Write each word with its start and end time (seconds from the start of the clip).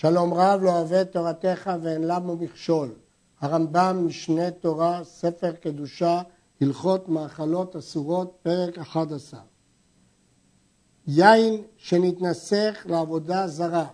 שלום 0.00 0.34
רב 0.34 0.60
לא 0.62 0.70
אוהב 0.70 1.04
תורתך 1.04 1.70
ואין 1.82 2.02
למו 2.04 2.36
מכשול. 2.36 2.88
הרמב"ם, 3.40 4.04
משנה 4.06 4.50
תורה, 4.50 5.04
ספר 5.04 5.52
קדושה, 5.52 6.22
הלכות 6.60 7.08
מאכלות 7.08 7.76
אסורות, 7.76 8.38
פרק 8.42 8.78
11. 8.78 9.40
יין 11.06 11.62
שנתנסך 11.76 12.86
לעבודה 12.88 13.46
זרה, 13.46 13.86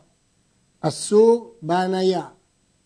אסור 0.81 1.55
בהניה, 1.63 2.27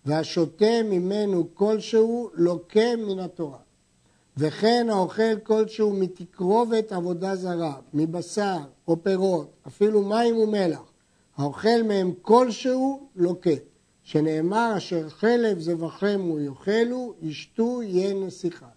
והשותה 0.05 0.82
ממנו 0.85 1.55
כלשהו 1.55 2.30
לוקה 2.35 2.96
מן 2.98 3.19
התורה. 3.19 3.59
וכן 4.37 4.87
האוכל 4.91 5.39
כלשהו 5.43 5.93
מתקרובת 5.93 6.93
עבודה 6.93 7.37
זרה, 7.37 7.75
מבשר 7.95 8.59
או 8.89 9.03
פירות, 9.03 9.50
אפילו 9.66 10.03
מים 10.03 10.37
ומלח, 10.37 10.93
האוכל 11.39 11.82
מהם 11.89 12.12
כלשהו 12.23 13.09
לוקה, 13.16 13.50
שנאמר 14.02 14.75
אשר 14.76 15.08
חלב 15.08 15.61
זבחם 15.61 16.21
הוא 16.21 16.40
יאכלו, 16.40 17.14
ישתו 17.22 17.82
יהיה 17.82 18.14
נסיכה. 18.14 18.68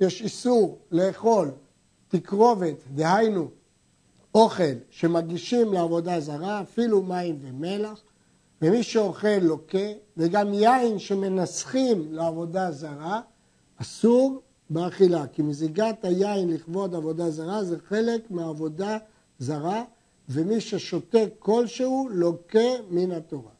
יש 0.00 0.22
איסור 0.22 0.78
לאכול 0.90 1.50
תקרובת, 2.08 2.76
דהיינו 2.94 3.48
אוכל 4.34 4.74
שמגישים 4.90 5.72
לעבודה 5.72 6.20
זרה, 6.20 6.60
אפילו 6.60 7.02
מים 7.02 7.38
ומלח, 7.42 8.02
ומי 8.62 8.82
שאוכל 8.82 9.38
לוקה, 9.42 9.88
וגם 10.16 10.54
יין 10.54 10.98
שמנסחים 10.98 12.12
לעבודה 12.12 12.72
זרה, 12.72 13.20
אסור 13.76 14.42
באכילה, 14.70 15.26
כי 15.26 15.42
מזיגת 15.42 16.04
היין 16.04 16.50
לכבוד 16.50 16.94
עבודה 16.94 17.30
זרה 17.30 17.64
זה 17.64 17.76
חלק 17.88 18.30
מעבודה 18.30 18.98
זרה, 19.38 19.84
ומי 20.28 20.60
ששותה 20.60 21.18
כלשהו 21.38 22.08
לוקה 22.10 22.68
מן 22.90 23.12
התורה. 23.12 23.50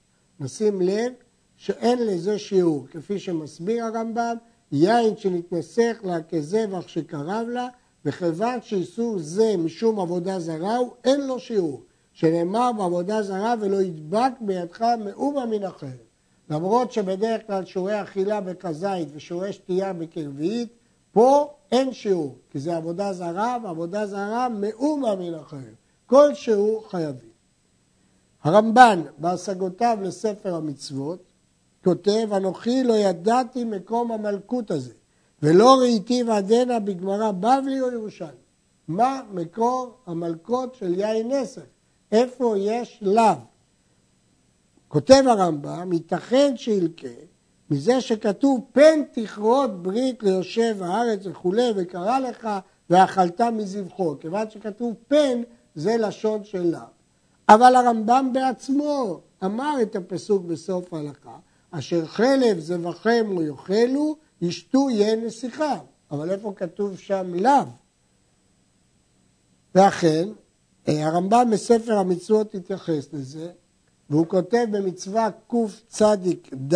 נשים 0.40 0.80
לב 0.80 1.12
שאין 1.56 2.06
לזה 2.06 2.38
שיעור, 2.38 2.86
כפי 2.91 3.18
שמסביר 3.18 3.84
הרמב"ם, 3.84 4.36
יין 4.72 5.16
שנתנסך 5.16 6.00
לה 6.05 6.22
כזבח 6.22 6.88
שקרב 6.88 7.47
לה, 7.48 7.69
וכיוון 8.05 8.58
שאיסור 8.62 9.19
זה 9.19 9.55
משום 9.58 10.00
עבודה 10.00 10.41
זרה 10.41 10.77
הוא, 10.77 10.91
אין 11.05 11.27
לו 11.27 11.38
שיעור. 11.38 11.83
שנאמר 12.12 12.70
בעבודה 12.72 13.22
זרה 13.22 13.55
ולא 13.60 13.82
ידבק 13.82 14.32
בידך 14.41 14.84
מאומה 15.05 15.47
מן 15.47 15.64
אחר. 15.64 15.86
למרות 16.50 16.92
שבדרך 16.92 17.47
כלל 17.47 17.64
שיעורי 17.64 18.03
אכילה 18.03 18.41
בכזית 18.41 19.08
ושיעורי 19.14 19.53
שתייה 19.53 19.92
בקרבית, 19.92 20.69
פה 21.12 21.50
אין 21.72 21.92
שיעור, 21.92 22.38
כי 22.50 22.58
זה 22.58 22.77
עבודה 22.77 23.12
זרה, 23.12 23.56
ועבודה 23.64 24.06
זרה 24.06 24.48
מאומה 24.48 25.14
מן 25.14 25.34
אחר. 25.34 25.56
כלשהו 26.09 26.81
חייבים. 26.89 27.31
הרמב"ן 28.42 29.03
בהשגותיו 29.19 29.98
לספר 30.03 30.55
המצוות 30.55 31.23
כותב, 31.84 32.28
אנוכי 32.37 32.84
לא 32.84 32.95
ידעתי 32.95 33.65
מקום 33.65 34.12
המלכות 34.12 34.70
הזה, 34.70 34.92
ולא 35.42 35.77
ראיתי 35.81 36.23
ועדנה 36.23 36.78
בגמרא 36.78 37.33
בבלי 37.33 37.81
או 37.81 37.91
ירושלים. 37.91 38.48
מה 38.89 39.20
מקור 39.33 39.95
המלכות 40.06 40.75
של 40.75 40.98
יין 41.00 41.33
נסך? 41.33 41.62
איפה 42.12 42.55
יש 42.59 42.98
לאו? 43.03 43.34
כותב 44.89 45.22
הרמב"ם, 45.27 45.93
ייתכן 45.93 46.56
שילקה 46.56 47.09
מזה 47.70 48.00
שכתוב 48.00 48.61
פן 48.72 49.03
תכרות 49.12 49.83
ברית 49.83 50.22
ליושב 50.22 50.77
הארץ 50.81 51.27
וכולי 51.27 51.72
וקרא 51.77 52.19
לך 52.19 52.48
ואכלת 52.91 53.41
מזבחו, 53.41 54.17
כיוון 54.20 54.50
שכתוב 54.50 54.95
פן 55.09 55.43
זה 55.79 55.97
לשון 55.97 56.45
של 56.45 56.62
לאו. 56.62 56.81
אבל 57.48 57.77
הרמב"ם 57.77 58.31
בעצמו 58.33 59.21
אמר 59.45 59.77
את 59.83 59.97
הפסוק 59.97 60.45
בסוף 60.45 60.95
ההלכה, 60.95 61.39
אשר 61.71 62.07
חלב 62.07 62.59
זבחם 62.59 63.27
לא 63.31 63.43
יאכלו, 63.43 64.17
ישתו 64.43 64.91
יהיה 64.91 65.17
נסיכה. 65.17 65.79
אבל 66.11 66.31
איפה 66.31 66.53
כתוב 66.56 66.99
שם 66.99 67.34
לאו? 67.34 67.53
ואכן, 69.75 70.28
אה, 70.88 71.06
הרמב"ם 71.06 71.49
בספר 71.53 71.99
המצוות 71.99 72.55
התייחס 72.55 73.12
לזה, 73.12 73.50
והוא 74.11 74.27
כותב 74.27 74.67
במצווה 74.71 75.28
קצ"ד, 75.49 76.75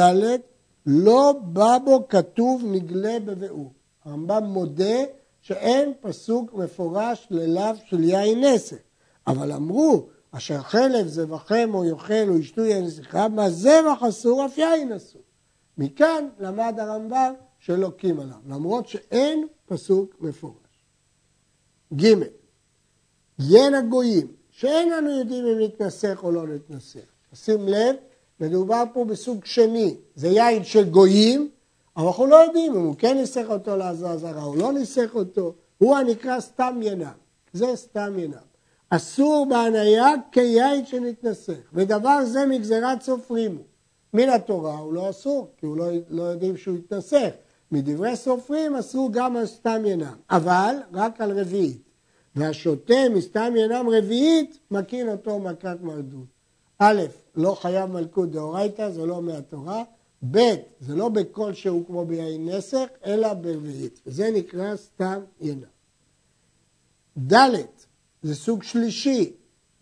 לא 0.86 1.34
בא 1.42 1.78
בו 1.84 2.08
כתוב 2.08 2.62
נגלה 2.66 3.20
בביאור. 3.20 3.72
הרמב"ם 4.04 4.44
מודה 4.44 5.04
שאין 5.40 5.92
פסוק 6.00 6.54
מפורש 6.54 7.26
ללאו 7.30 7.74
של 7.86 8.04
יין 8.04 8.44
נסק. 8.44 8.91
אבל 9.26 9.52
אמרו, 9.52 10.08
אשר 10.30 10.62
חלב 10.62 11.06
זבחם 11.06 11.70
או 11.74 11.84
יאכל 11.84 12.28
או 12.28 12.38
ישתו 12.38 12.62
זכרה, 12.86 13.28
מה 13.28 13.50
זבח 13.50 14.02
אסור 14.08 14.46
אף 14.46 14.58
יין 14.58 14.92
אסור. 14.92 15.22
מכאן 15.78 16.28
למד 16.38 16.74
הרמב"ם 16.78 17.32
שלוקים 17.58 18.20
עליו, 18.20 18.36
למרות 18.48 18.88
שאין 18.88 19.46
פסוק 19.66 20.16
מפורש. 20.20 20.56
ג. 21.96 22.04
ין 23.38 23.74
הגויים, 23.74 24.26
שאין 24.50 24.90
לנו 24.90 25.18
יודעים 25.18 25.46
אם 25.46 25.58
נתנסח 25.60 26.20
או 26.22 26.32
לא 26.32 26.46
נתנסח. 26.46 27.00
שים 27.34 27.68
לב, 27.68 27.96
מדובר 28.40 28.84
פה 28.92 29.04
בסוג 29.04 29.44
שני, 29.44 29.96
זה 30.14 30.28
יין 30.28 30.64
של 30.64 30.90
גויים, 30.90 31.50
אבל 31.96 32.06
אנחנו 32.06 32.26
לא 32.26 32.36
יודעים 32.36 32.74
אם 32.74 32.80
הוא 32.80 32.94
כן 32.98 33.16
ניסח 33.16 33.44
אותו 33.48 33.76
לעזרה 33.76 34.44
או 34.44 34.56
לא 34.56 34.72
ניסח 34.72 35.14
אותו, 35.14 35.54
הוא 35.78 35.96
הנקרא 35.96 36.40
סתם 36.40 36.80
ינם, 36.82 37.12
זה 37.52 37.66
סתם 37.76 38.18
ינם. 38.18 38.51
אסור 38.96 39.46
בהניה 39.50 40.08
כיין 40.32 40.86
שנתנסך, 40.86 41.60
ודבר 41.72 42.24
זה 42.24 42.46
מגזירת 42.46 43.02
סופרים 43.02 43.56
הוא. 43.56 43.64
מן 44.14 44.28
התורה 44.28 44.78
הוא 44.78 44.92
לא 44.92 45.10
אסור, 45.10 45.50
כי 45.56 45.66
הוא 45.66 45.76
לא, 45.76 45.86
לא 46.08 46.22
יודעים 46.22 46.56
שהוא 46.56 46.76
יתנסך. 46.76 47.28
מדברי 47.70 48.16
סופרים 48.16 48.76
אסור 48.76 49.08
גם 49.12 49.36
על 49.36 49.46
סתם 49.46 49.82
ינם, 49.86 50.16
אבל 50.30 50.76
רק 50.92 51.20
על 51.20 51.40
רביעית. 51.40 51.82
והשותה 52.36 53.08
מסתם 53.14 53.52
ינם 53.56 53.88
רביעית, 53.88 54.58
מקין 54.70 55.08
אותו 55.08 55.38
מכת 55.38 55.76
מרדות. 55.82 56.26
א', 56.78 57.02
לא 57.34 57.54
חייב 57.60 57.90
מלכות 57.90 58.30
דאורייתא, 58.30 58.90
זה 58.90 59.06
לא 59.06 59.22
מהתורה. 59.22 59.82
ב', 60.30 60.38
זה 60.80 60.96
לא 60.96 61.08
בכל 61.08 61.52
שהוא 61.52 61.86
כמו 61.86 62.04
ביין 62.04 62.48
נסך, 62.48 62.86
אלא 63.06 63.34
ברביעית. 63.34 64.00
וזה 64.06 64.30
נקרא 64.34 64.76
סתם 64.76 65.20
ינם. 65.40 65.62
ד', 67.32 67.56
זה 68.22 68.34
סוג 68.34 68.62
שלישי. 68.62 69.32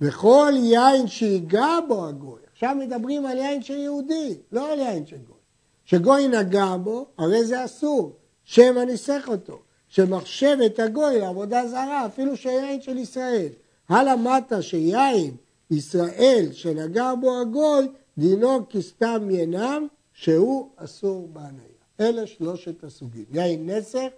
וכל 0.01 0.53
יין 0.57 1.07
שיגע 1.07 1.79
בו 1.89 2.07
הגוי. 2.07 2.41
עכשיו 2.53 2.77
מדברים 2.79 3.27
על 3.27 3.39
יין 3.39 3.63
של 3.63 3.79
יהודי, 3.79 4.35
לא 4.53 4.73
על 4.73 4.79
יין 4.79 5.07
של 5.07 5.17
גוי. 5.17 5.37
שגוי 5.85 6.29
נגע 6.29 6.77
בו, 6.77 7.07
הרי 7.19 7.45
זה 7.45 7.65
אסור. 7.65 8.17
שמא 8.45 8.81
ניסח 8.81 9.25
אותו. 9.29 9.59
שמחשב 9.89 10.57
את 10.67 10.79
הגוי 10.79 11.21
לעבודה 11.21 11.69
זרה, 11.69 12.07
אפילו 12.07 12.37
שיין 12.37 12.83
של 12.83 12.99
ישראל. 12.99 13.49
הלמדת 13.89 14.53
שיין 14.61 15.37
ישראל 15.71 16.49
שנגע 16.53 17.15
בו 17.21 17.41
הגוי, 17.41 17.89
דינו 18.19 18.69
כסתם 18.69 19.29
ינם, 19.31 19.87
שהוא 20.13 20.69
אסור 20.77 21.29
בהניה. 21.33 21.65
אלה 22.01 22.27
שלושת 22.27 22.85
הסוגים. 22.85 23.25
יין 23.33 23.71
נסך, 23.71 24.09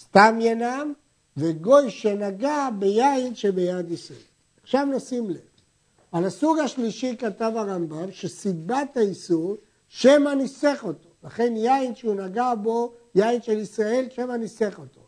סתם 0.00 0.38
ינם, 0.40 0.92
וגוי 1.36 1.90
שנגע 1.90 2.68
ביין 2.78 3.34
שביד 3.34 3.90
ישראל. 3.90 4.18
עכשיו 4.62 4.84
נשים 4.84 5.30
לב, 5.30 5.36
על 6.12 6.24
הסוג 6.24 6.58
השלישי 6.58 7.16
כתב 7.16 7.52
הרמב"ם 7.56 8.12
שסיבת 8.12 8.96
האיסור 8.96 9.56
שמא 9.88 10.30
ניסח 10.30 10.80
אותו. 10.82 11.08
לכן 11.24 11.56
יין 11.56 11.94
שהוא 11.94 12.14
נגע 12.14 12.54
בו, 12.62 12.92
יין 13.14 13.42
של 13.42 13.58
ישראל, 13.58 14.06
שמא 14.10 14.32
ניסח 14.32 14.78
אותו. 14.78 15.00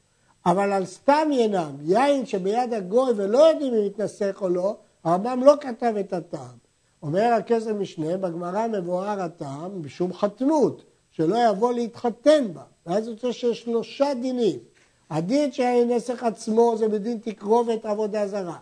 אבל 0.47 0.73
על 0.73 0.87
סתם 0.87 1.29
ינם, 1.33 1.77
יין 1.83 2.27
שביד 2.27 2.73
הגוי 2.73 3.13
ולא 3.17 3.39
יודעים 3.39 3.75
אם 3.75 3.87
יתנסח 3.87 4.39
או 4.41 4.49
לא, 4.49 4.77
הרמב"ם 5.05 5.43
לא 5.45 5.55
כתב 5.61 5.95
את 6.01 6.13
הטעם. 6.13 6.63
אומר 7.03 7.33
הכסף 7.39 7.71
משנה, 7.71 8.17
בגמרא 8.17 8.67
מבואר 8.67 9.21
הטעם 9.21 9.83
בשום 9.83 10.13
חתנות, 10.13 10.83
שלא 11.11 11.37
יבוא 11.51 11.73
להתחתן 11.73 12.55
בה. 12.55 12.63
ואז 12.87 13.09
יוצא 13.09 13.33
שיש 13.33 13.63
שלושה 13.63 14.15
דינים. 14.23 14.59
הדין 15.13 15.53
שהנסח 15.53 16.23
עצמו 16.23 16.75
זה 16.79 16.89
בדין 16.89 17.19
תקרובת 17.19 17.85
עבודה 17.85 18.29
זרה. 18.29 18.59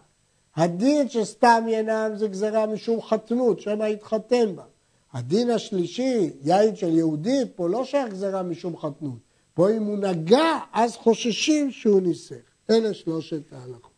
הדין 0.56 1.08
שסתם 1.08 1.64
ינם 1.68 2.10
זה 2.14 2.28
גזרה 2.28 2.66
משום 2.66 3.02
חתנות, 3.02 3.60
שמא 3.60 3.84
יתחתן 3.84 4.56
בה. 4.56 4.64
הדין 5.12 5.50
השלישי, 5.50 6.30
יין 6.42 6.76
של 6.76 6.96
יהודי, 6.96 7.42
פה 7.56 7.68
לא 7.68 7.84
שייך 7.84 8.08
גזרה 8.08 8.42
משום 8.42 8.76
חתנות. 8.76 9.18
פה 9.54 9.70
אם 9.70 9.82
הוא 9.82 9.98
נגע, 9.98 10.58
אז 10.72 10.96
חוששים 10.96 11.70
שהוא 11.70 12.00
ניסח. 12.00 12.34
אלה 12.70 12.94
שלושת 12.94 13.52
ההלכות. 13.52 13.90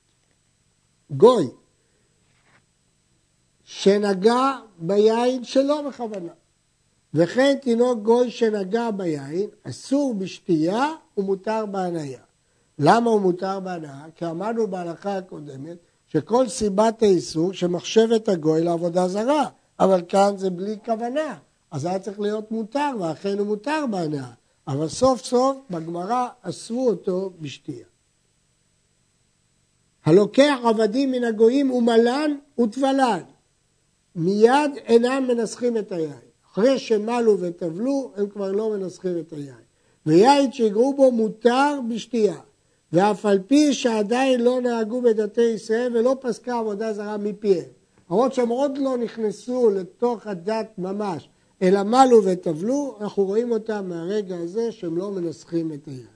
גוי, 1.10 1.46
שנגע 3.64 4.58
ביין 4.78 5.44
שלא 5.44 5.82
בכוונה. 5.88 6.32
וכן 7.14 7.54
תינוק 7.62 7.98
גוי 8.02 8.30
שנגע 8.30 8.90
ביין, 8.90 9.48
אסור 9.62 10.14
בשתייה 10.14 10.92
ומותר 11.16 11.66
בהניה. 11.66 12.20
למה 12.78 13.10
הוא 13.10 13.20
מותר 13.20 13.60
בהנאה? 13.60 14.04
כי 14.14 14.26
אמרנו 14.26 14.66
בהלכה 14.66 15.16
הקודמת 15.16 15.76
שכל 16.06 16.48
סיבת 16.48 17.02
האיסור 17.02 17.52
שמחשבת 17.52 18.28
הגוי 18.28 18.64
לעבודה 18.64 19.08
זרה. 19.08 19.48
אבל 19.80 20.02
כאן 20.08 20.34
זה 20.36 20.50
בלי 20.50 20.76
כוונה, 20.84 21.38
אז 21.70 21.84
היה 21.84 21.98
צריך 21.98 22.20
להיות 22.20 22.50
מותר, 22.50 22.90
ואכן 23.00 23.38
הוא 23.38 23.46
מותר 23.46 23.84
בהנאה. 23.90 24.30
אבל 24.68 24.88
סוף 24.88 25.24
סוף 25.24 25.56
בגמרא 25.70 26.28
אסרו 26.42 26.88
אותו 26.88 27.30
בשתייה. 27.40 27.86
הלוקח 30.04 30.58
עבדים 30.64 31.10
מן 31.10 31.24
הגויים 31.24 31.70
ומלן 31.70 32.36
וטבלן, 32.60 33.22
מיד 34.16 34.70
אינם 34.76 35.24
מנסחים 35.28 35.76
את 35.76 35.92
היין. 35.92 36.12
אחרי 36.52 36.78
שמלו 36.78 37.40
וטבלו, 37.40 38.12
הם 38.16 38.28
כבר 38.28 38.52
לא 38.52 38.70
מנסחים 38.70 39.18
את 39.18 39.32
היין. 39.32 39.54
ויין 40.06 40.52
שיגרו 40.52 40.94
בו 40.94 41.12
מותר 41.12 41.78
בשתייה. 41.88 42.40
ואף 42.92 43.26
על 43.26 43.38
פי 43.46 43.74
שעדיין 43.74 44.40
לא 44.40 44.60
נהגו 44.60 45.02
בדתי 45.02 45.42
ישראל 45.42 45.96
ולא 45.96 46.16
פסקה 46.20 46.58
עבודה 46.58 46.92
זרה 46.92 47.16
מפיהם. 47.16 47.64
למרות 48.10 48.34
שהם 48.34 48.48
עוד 48.48 48.78
לא 48.78 48.98
נכנסו 48.98 49.70
לתוך 49.70 50.26
הדת 50.26 50.68
ממש, 50.78 51.28
אלא 51.62 51.82
מלו 51.82 52.24
וטבלו, 52.24 52.96
אנחנו 53.00 53.24
רואים 53.24 53.52
אותם 53.52 53.88
מהרגע 53.88 54.36
הזה 54.36 54.72
שהם 54.72 54.96
לא 54.96 55.10
מנסחים 55.10 55.72
את 55.72 55.86
היין. 55.86 56.06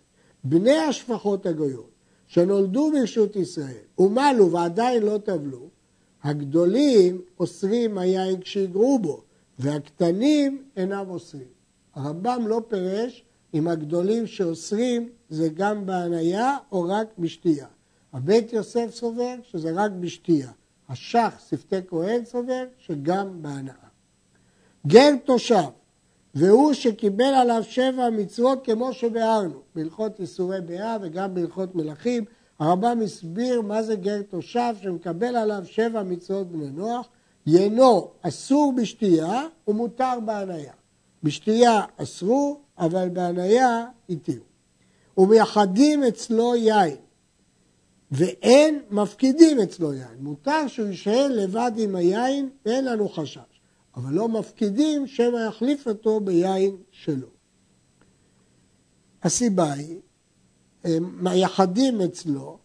בני 0.45 0.77
השפחות 0.77 1.47
הגויות, 1.47 1.91
שנולדו 2.27 2.91
ברשות 2.93 3.37
ישראל 3.37 3.85
ומלו 3.99 4.53
ועדיין 4.53 5.03
לא 5.03 5.19
טבלו, 5.25 5.69
הגדולים 6.23 7.21
אוסרים 7.41 7.99
היין 7.99 8.41
כשיגרו 8.41 8.99
בו, 8.99 9.23
והקטנים 9.59 10.63
אינם 10.77 11.05
אוסרים. 11.09 11.57
הרמב"ם 11.95 12.45
לא 12.47 12.61
פירש 12.69 13.25
אם 13.55 13.69
הגדולים 13.69 14.27
שאוסרים 14.27 15.09
זה 15.31 15.49
גם 15.49 15.87
בהניה 15.87 16.57
או 16.73 16.83
רק 16.83 17.07
בשתייה. 17.19 17.67
הבית 18.13 18.53
יוסף 18.53 18.87
סובר 18.91 19.35
שזה 19.43 19.73
רק 19.75 19.91
בשתייה. 20.01 20.51
השח, 20.89 21.35
שפתי 21.49 21.77
כהן 21.89 22.25
סובר 22.25 22.65
שגם 22.79 23.43
בהנאה. 23.43 23.75
גר 24.87 25.11
תושב, 25.25 25.69
והוא 26.35 26.73
שקיבל 26.73 27.25
עליו 27.25 27.63
שבע 27.65 28.11
מצוות 28.11 28.65
כמו 28.65 28.93
שביארנו, 28.93 29.61
בהלכות 29.75 30.21
איסורי 30.21 30.61
ביאה 30.61 30.97
וגם 31.03 31.35
בהלכות 31.35 31.75
מלכים. 31.75 32.25
הרמב"ם 32.59 33.01
הסביר 33.05 33.63
מה 33.63 33.83
זה 33.83 33.97
גר 33.97 34.23
תושב 34.23 34.75
שמקבל 34.83 35.37
עליו 35.37 35.63
שבע 35.67 36.03
מצוות 36.03 36.49
בני 36.53 36.71
נוח, 36.71 37.09
ינו 37.47 38.11
אסור 38.23 38.73
בשתייה 38.77 39.47
ומותר 39.69 40.19
בהניה. 40.25 40.73
בשתייה 41.23 41.83
אסרו, 41.97 42.61
אבל 42.79 43.09
בהניה 43.09 43.87
התירו. 44.09 44.45
ומייחדים 45.19 46.05
אצלו 46.05 46.57
יין, 46.57 46.97
ואין 48.11 48.83
מפקידים 48.91 49.61
אצלו 49.61 49.93
יין. 49.93 50.19
מותר 50.19 50.67
שהוא 50.69 50.89
ישהה 50.89 51.29
לבד 51.29 51.73
עם 51.77 51.97
היין 51.97 52.51
ואין 52.67 52.85
לנו 52.85 53.09
חשש. 53.09 53.57
אבל 53.97 54.13
לא 54.13 54.29
מפקידים 54.29 55.07
שמא 55.07 55.39
יחליף 55.49 55.89
אותו 55.89 56.21
ביין 56.21 56.77
שלו. 56.91 57.29
הסיבה 59.23 59.73
היא, 59.73 60.01
מייחדים 61.01 62.01
אצלו, 62.01 62.59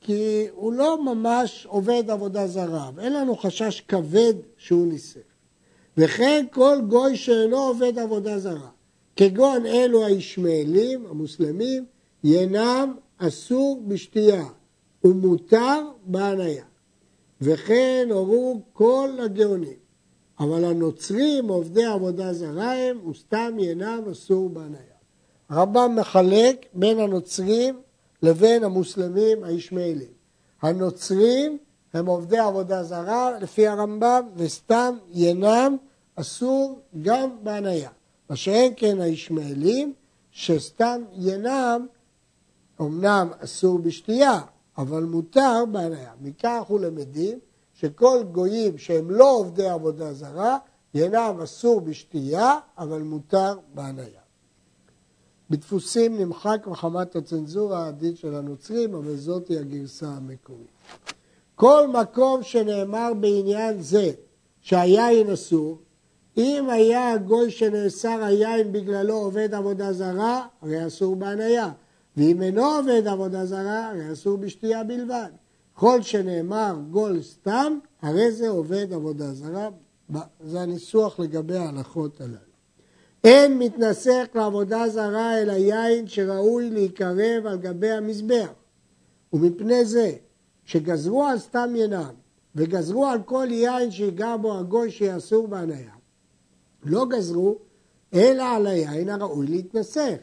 כי 0.00 0.46
הוא 0.52 0.72
לא 0.72 1.04
ממש 1.04 1.66
עובד 1.66 2.10
עבודה 2.10 2.46
זרה, 2.46 2.90
ואין 2.94 3.12
לנו 3.12 3.36
חשש 3.36 3.80
כבד 3.80 4.34
שהוא 4.56 4.86
ניסה. 4.86 5.20
וכן 5.96 6.46
כל 6.50 6.78
גוי 6.88 7.16
שאינו 7.16 7.56
עובד 7.56 7.98
עבודה 7.98 8.38
זרה, 8.38 8.70
כגון 9.18 9.66
אלו 9.66 10.04
הישמעאלים, 10.04 11.06
המוסלמים, 11.06 11.84
ינם 12.24 12.94
אסור 13.18 13.82
בשתייה 13.88 14.44
ומותר 15.04 15.80
בהניה. 16.04 16.64
וכן 17.40 18.08
הורו 18.10 18.60
כל 18.72 19.10
הגאונים. 19.24 19.78
אבל 20.40 20.64
הנוצרים, 20.64 21.48
עובדי 21.48 21.84
עבודה 21.84 22.32
זרה 22.32 22.72
הם, 22.72 23.08
וסתם 23.08 23.56
ינם 23.58 24.02
אסור 24.12 24.48
בהניה. 24.48 24.98
הרמב"ם 25.48 25.96
מחלק 25.96 26.66
בין 26.74 26.98
הנוצרים 26.98 27.80
לבין 28.22 28.64
המוסלמים 28.64 29.44
הישמעאלים. 29.44 30.12
הנוצרים 30.62 31.58
הם 31.92 32.06
עובדי 32.06 32.38
עבודה 32.38 32.82
זרה 32.82 33.38
לפי 33.40 33.66
הרמב"ם, 33.66 34.28
וסתם 34.36 34.96
ינם 35.12 35.76
אסור 36.16 36.80
גם 37.02 37.30
בהניה. 37.42 37.90
מה 38.30 38.36
שאין 38.36 38.72
כן 38.76 39.00
הישמעאלים, 39.00 39.94
שסתם 40.30 41.02
ינם 41.12 41.86
אמנם 42.80 43.28
אסור 43.38 43.78
בשתייה, 43.78 44.40
אבל 44.78 45.04
מותר 45.04 45.64
בהניה. 45.72 46.12
מכך 46.20 46.62
הוא 46.68 46.80
למדים 46.80 47.38
שכל 47.74 48.22
גויים 48.32 48.78
שהם 48.78 49.10
לא 49.10 49.36
עובדי 49.36 49.68
עבודה 49.68 50.12
זרה, 50.12 50.58
ינם 50.94 51.40
אסור 51.44 51.80
בשתייה, 51.80 52.58
אבל 52.78 53.02
מותר 53.02 53.58
בהניה. 53.74 54.20
בדפוסים 55.50 56.18
נמחק 56.18 56.66
מחמת 56.66 57.16
הצנזורה 57.16 57.84
העדית 57.84 58.16
של 58.16 58.34
הנוצרים, 58.34 58.94
אבל 58.94 59.16
זאת 59.16 59.48
היא 59.48 59.58
הגרסה 59.58 60.08
המקורית. 60.08 60.68
כל 61.54 61.88
מקום 61.88 62.42
שנאמר 62.42 63.12
בעניין 63.20 63.82
זה 63.82 64.10
שהיין 64.60 65.30
אסור, 65.30 65.78
אם 66.38 66.70
היה 66.70 67.12
הגוי 67.12 67.50
שנאסר 67.50 68.24
היין 68.24 68.72
בגללו 68.72 69.14
עובד 69.14 69.54
עבודה 69.54 69.92
זרה, 69.92 70.46
הרי 70.62 70.86
אסור 70.86 71.16
בהניה. 71.16 71.70
ואם 72.16 72.42
אינו 72.42 72.64
עובד 72.64 73.06
עבודה 73.06 73.46
זרה, 73.46 73.90
הרי 73.90 74.12
אסור 74.12 74.38
בשתייה 74.38 74.84
בלבד. 74.84 75.28
כל 75.74 76.02
שנאמר 76.02 76.76
גול 76.90 77.22
סתם, 77.22 77.78
הרי 78.02 78.32
זה 78.32 78.48
עובד 78.48 78.92
עבודה 78.92 79.32
זרה. 79.34 79.68
זה 80.40 80.60
הניסוח 80.60 81.20
לגבי 81.20 81.56
ההלכות 81.56 82.20
הללו. 82.20 82.36
אין 83.24 83.58
מתנסח 83.58 84.26
לעבודה 84.34 84.88
זרה 84.88 85.38
אלא 85.38 85.52
יין 85.52 86.06
שראוי 86.06 86.70
להיקרב 86.70 87.46
על 87.46 87.56
גבי 87.56 87.90
המזבח. 87.90 88.48
ומפני 89.32 89.84
זה 89.84 90.12
שגזרו 90.64 91.24
על 91.24 91.38
סתם 91.38 91.72
ינם 91.76 92.14
וגזרו 92.54 93.06
על 93.06 93.22
כל 93.22 93.46
יין 93.50 93.90
שיגע 93.90 94.36
בו 94.36 94.58
הגוי 94.58 94.90
שיאסור 94.90 95.48
בהניה, 95.48 95.92
לא 96.84 97.06
גזרו 97.06 97.58
אלא 98.14 98.42
על 98.42 98.66
היין 98.66 99.08
הראוי 99.08 99.46
להתנסח. 99.46 100.16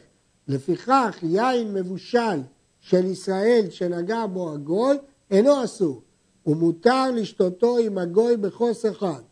לפיכך 0.48 1.18
יין 1.22 1.74
מבושל 1.74 2.40
של 2.80 3.04
ישראל 3.04 3.66
שנגע 3.70 4.26
בו 4.26 4.52
הגוי 4.52 4.96
אינו 5.30 5.64
אסור, 5.64 6.02
ומותר 6.46 7.10
לשתותו 7.10 7.78
עם 7.78 7.98
הגוי 7.98 8.36
בכוס 8.36 8.86
אחד. 8.86 9.22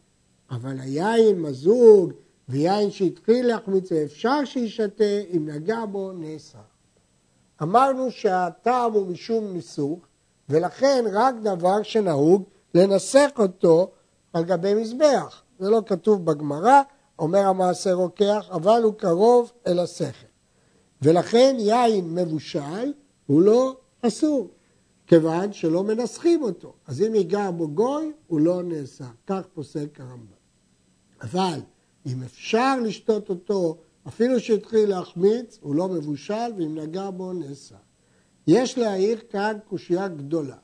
אבל 0.51 0.81
היין 0.81 1.43
מזוג 1.43 2.13
ויין 2.49 2.91
שהתחיל 2.91 3.47
להחמיץ 3.47 3.93
אפשר 3.93 4.45
שישתה 4.45 5.21
אם 5.37 5.49
נגע 5.49 5.85
בו 5.85 6.13
נאסר. 6.13 6.59
אמרנו 7.63 8.11
שהטעם 8.11 8.93
הוא 8.93 9.07
משום 9.07 9.53
ניסוך 9.53 9.99
ולכן 10.49 11.05
רק 11.13 11.35
דבר 11.43 11.83
שנהוג 11.83 12.45
לנסח 12.75 13.31
אותו 13.39 13.91
על 14.33 14.45
גבי 14.45 14.75
מזבח. 14.75 15.43
זה 15.59 15.71
לא 15.71 15.83
כתוב 15.87 16.25
בגמרא, 16.25 16.83
אומר 17.19 17.47
המעשה 17.47 17.93
רוקח, 17.93 18.49
אבל 18.51 18.83
הוא 18.83 18.95
קרוב 18.95 19.53
אל 19.67 19.79
השכל. 19.79 20.27
ולכן 21.03 21.57
יין 21.59 22.15
מבושל 22.15 22.93
הוא 23.27 23.43
לא 23.43 23.77
אסור, 24.03 24.51
כיוון 25.07 25.53
שלא 25.53 25.85
מנסחים 25.85 26.43
אותו. 26.43 26.73
אז 26.87 27.03
אם 27.03 27.15
ייגע 27.15 27.51
בו 27.51 27.69
גוי, 27.69 28.13
הוא 28.27 28.41
לא 28.41 28.63
נאסר. 28.63 29.05
כך 29.27 29.43
פוסק 29.55 30.01
הרמב"ם. 30.01 30.35
אבל 31.23 31.61
אם 32.07 32.23
אפשר 32.23 32.81
לשתות 32.81 33.31
אותו, 33.31 33.77
אפילו 34.09 34.41
שהתחיל 34.41 34.89
להחמיץ, 34.89 35.59
הוא 35.61 35.75
לא 35.75 35.89
מבושל, 35.89 36.53
ואם 36.59 36.79
נגע 36.79 37.11
בו 37.11 37.33
נאסר. 37.33 37.75
יש 38.47 38.79
להעיר 38.79 39.19
כאן 39.31 39.59
קושייה 39.69 40.09
גדולה. 40.09 40.57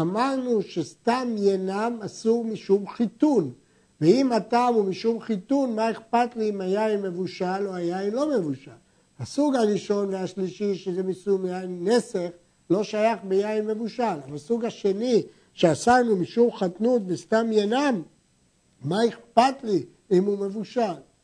אמרנו 0.00 0.62
שסתם 0.62 1.34
ינם 1.38 1.98
אסור 2.02 2.44
משום 2.44 2.88
חיתון, 2.88 3.52
ואם 4.00 4.32
הטעם 4.32 4.74
הוא 4.74 4.84
משום 4.84 5.20
חיתון, 5.20 5.74
מה 5.76 5.90
אכפת 5.90 6.36
לי 6.36 6.50
אם 6.50 6.60
היין 6.60 7.02
מבושל 7.02 7.66
או 7.66 7.74
היין 7.74 8.14
לא 8.14 8.38
מבושל? 8.38 8.70
הסוג 9.18 9.54
הראשון 9.54 10.14
והשלישי, 10.14 10.74
שזה 10.74 11.02
מסוג 11.02 11.44
יין 11.44 11.88
נסך, 11.88 12.28
לא 12.70 12.84
שייך 12.84 13.18
ביין 13.24 13.66
מבושל. 13.66 14.02
אבל 14.02 14.34
הסוג 14.34 14.64
השני, 14.64 15.22
שאסרנו 15.52 16.16
משום 16.16 16.52
חתנות 16.52 17.02
וסתם 17.06 17.46
ינם, 17.52 18.02
מה 18.84 18.96
אכפת 19.08 19.64
לי 19.64 19.84
אם 20.12 20.24
הוא 20.24 20.38
מבושל? 20.38 20.80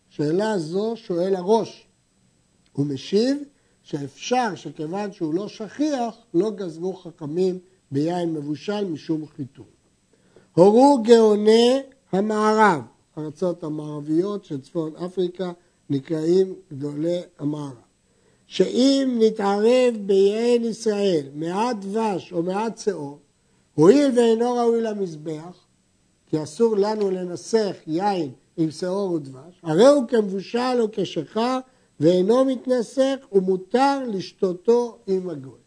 שאלה 0.08 0.58
זו 0.58 0.92
שואל 0.96 1.36
הראש. 1.36 1.86
הוא 2.72 2.86
משיב 2.86 3.42
שאפשר 3.82 4.54
שכיוון 4.54 5.12
שהוא 5.12 5.34
לא 5.34 5.48
שכיח, 5.48 6.16
לא 6.34 6.50
גזרו 6.50 6.94
חכמים 6.94 7.58
ביין 7.90 8.32
מבושל 8.32 8.84
משום 8.84 9.26
חיתון. 9.26 9.66
הורו 10.54 11.02
גאוני 11.02 11.80
המערב, 12.12 12.82
ארצות 13.18 13.64
המערביות 13.64 14.44
של 14.44 14.60
צפון 14.60 14.96
אפריקה 14.96 15.52
נקראים 15.90 16.54
גדולי 16.72 17.20
המערב. 17.38 17.72
שאם 18.46 19.18
נתערב 19.18 19.96
ביין 20.06 20.64
ישראל 20.64 21.26
מעט 21.34 21.76
דבש 21.76 22.32
או 22.32 22.42
מעט 22.42 22.78
שאור, 22.78 23.18
הואיל 23.74 24.18
ואינו 24.18 24.54
ראוי 24.54 24.80
למזבח, 24.80 25.66
כי 26.26 26.42
אסור 26.42 26.76
לנו 26.76 27.10
לנסח 27.10 27.76
יין 27.86 28.30
עם 28.56 28.70
שעור 28.70 29.12
ודבש, 29.12 29.60
הרי 29.62 29.86
הוא 29.86 30.08
כמבושל 30.08 30.76
או 30.80 30.88
כשכר 30.92 31.58
ואינו 32.00 32.44
מתנסח 32.44 33.16
ומותר 33.32 33.98
לשתותו 34.08 34.98
עם 35.06 35.30
הגוי. 35.30 35.60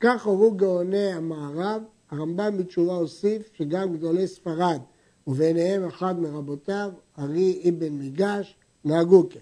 כך 0.00 0.26
הורו 0.26 0.52
גאוני 0.52 1.12
המערב, 1.12 1.82
הרמב"ם 2.10 2.56
בתשובה 2.58 2.94
הוסיף 2.94 3.50
שגם 3.54 3.92
גדולי 3.92 4.26
ספרד 4.26 4.80
וביניהם 5.28 5.84
אחד 5.84 6.20
מרבותיו, 6.20 6.90
ארי 7.18 7.62
אבן 7.68 7.92
מיגש, 7.92 8.54
נהגו 8.84 9.28
כן. 9.30 9.38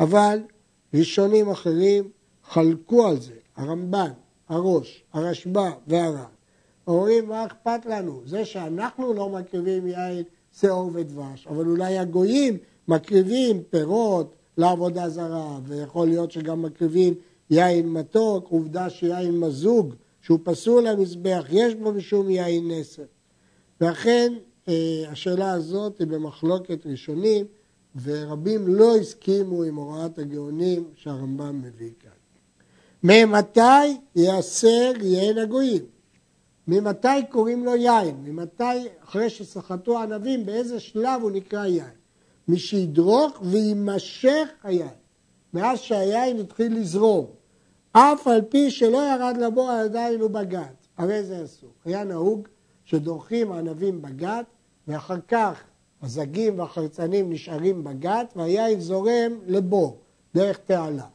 אבל 0.00 0.38
ראשונים 0.94 1.50
אחרים 1.50 2.08
חלקו 2.44 3.06
על 3.06 3.20
זה, 3.20 3.32
הרמב"ן, 3.56 4.10
הראש, 4.48 5.04
הרשב"א 5.12 5.70
והר"ן. 5.86 6.24
אומרים, 6.86 7.28
מה 7.28 7.46
אכפת 7.46 7.86
לנו? 7.86 8.22
זה 8.26 8.44
שאנחנו 8.44 9.14
לא 9.14 9.28
מקריבים 9.28 9.86
יין, 9.86 10.22
שעור 10.60 10.90
ודבש, 10.94 11.46
אבל 11.46 11.66
אולי 11.66 11.98
הגויים 11.98 12.56
מקריבים 12.88 13.62
פירות 13.70 14.34
לעבודה 14.56 15.08
זרה, 15.08 15.58
ויכול 15.66 16.08
להיות 16.08 16.32
שגם 16.32 16.62
מקריבים 16.62 17.14
יין 17.50 17.88
מתוק, 17.88 18.48
עובדה 18.48 18.90
שיין 18.90 19.40
מזוג, 19.40 19.94
שהוא 20.22 20.38
פסול 20.42 20.88
למזבח, 20.88 21.44
יש 21.50 21.74
בו 21.74 21.92
משום 21.92 22.30
יין 22.30 22.70
נסר. 22.70 23.02
ואכן, 23.80 24.32
השאלה 25.08 25.52
הזאת 25.52 25.98
היא 25.98 26.06
במחלוקת 26.06 26.86
ראשונים, 26.86 27.46
ורבים 28.02 28.68
לא 28.68 28.96
הסכימו 28.96 29.62
עם 29.62 29.76
הוראת 29.76 30.18
הגאונים 30.18 30.84
שהרמב"ם 30.94 31.62
מביא 31.62 31.90
כאן. 32.00 32.10
ממתי 33.02 34.00
ייאסר 34.16 34.92
יין 35.00 35.38
הגויים? 35.38 35.82
ממתי 36.68 37.08
קוראים 37.30 37.64
לו 37.64 37.76
יין? 37.76 38.16
ממתי, 38.24 38.88
אחרי 39.04 39.30
שסחטו 39.30 39.98
ענבים, 39.98 40.46
באיזה 40.46 40.80
שלב 40.80 41.22
הוא 41.22 41.30
נקרא 41.30 41.66
יין? 41.66 41.90
משידרוך 42.48 43.42
ויימשך 43.42 44.48
היין. 44.62 44.88
מאז 45.54 45.78
שהיין 45.78 46.38
התחיל 46.38 46.78
לזרום. 46.78 47.26
אף 47.92 48.26
על 48.26 48.42
פי 48.42 48.70
שלא 48.70 48.98
ירד 49.14 49.36
לבור 49.40 49.70
עדיין 49.70 50.20
הוא 50.20 50.30
בגד. 50.30 50.74
הרי 50.98 51.24
זה 51.24 51.44
אסור. 51.44 51.70
היה 51.84 52.04
נהוג 52.04 52.48
שדורכים 52.84 53.52
ענבים 53.52 54.02
בגת, 54.02 54.46
ואחר 54.88 55.18
כך 55.28 55.60
הזגים 56.02 56.58
והחרצנים 56.58 57.32
נשארים 57.32 57.84
בגת, 57.84 58.32
והיין 58.36 58.80
זורם 58.80 59.32
לבור, 59.46 59.96
דרך 60.34 60.58
תעלה. 60.58 61.06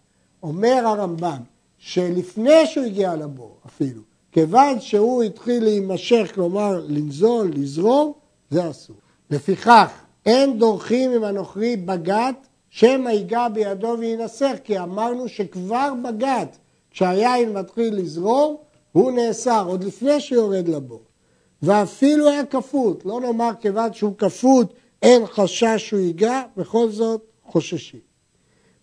אומר 0.44 0.82
הרמב"ם, 0.86 1.38
שלפני 1.78 2.66
שהוא 2.66 2.86
הגיע 2.86 3.16
לבור 3.16 3.58
אפילו, 3.66 4.02
כיוון 4.32 4.80
שהוא 4.80 5.24
התחיל 5.24 5.64
להימשך, 5.64 6.32
כלומר 6.36 6.86
לנזול, 6.88 7.52
לזרום, 7.54 8.14
זה 8.50 8.70
אסור. 8.70 8.96
לפיכך, 9.30 9.92
אין 10.26 10.60
דורכים 10.60 11.12
עם 11.12 11.24
הנוכרי 11.24 11.76
בגת, 11.76 12.36
שמא 12.70 13.10
ייגע 13.10 13.48
בידו 13.48 13.96
וינסר, 14.00 14.54
כי 14.64 14.80
אמרנו 14.80 15.30
שכבר 15.30 15.94
בגת, 16.04 16.58
כשהיין 16.92 17.54
מתחיל 17.54 17.96
לזרום, 17.96 18.56
הוא 18.92 19.12
נאסר, 19.12 19.66
עוד 19.68 19.84
לפני 19.84 20.22
שיורד 20.22 20.68
לבור. 20.68 21.02
ואפילו 21.64 22.30
היה 22.30 22.46
כפות, 22.46 23.06
לא 23.06 23.22
נאמר 23.22 23.50
כיוון 23.60 23.94
שהוא 23.94 24.18
כפות, 24.18 24.74
אין 25.02 25.26
חשש 25.26 25.76
שהוא 25.78 26.00
ייגע, 26.00 26.42
בכל 26.58 26.90
זאת 26.90 27.22
חוששים. 27.44 28.00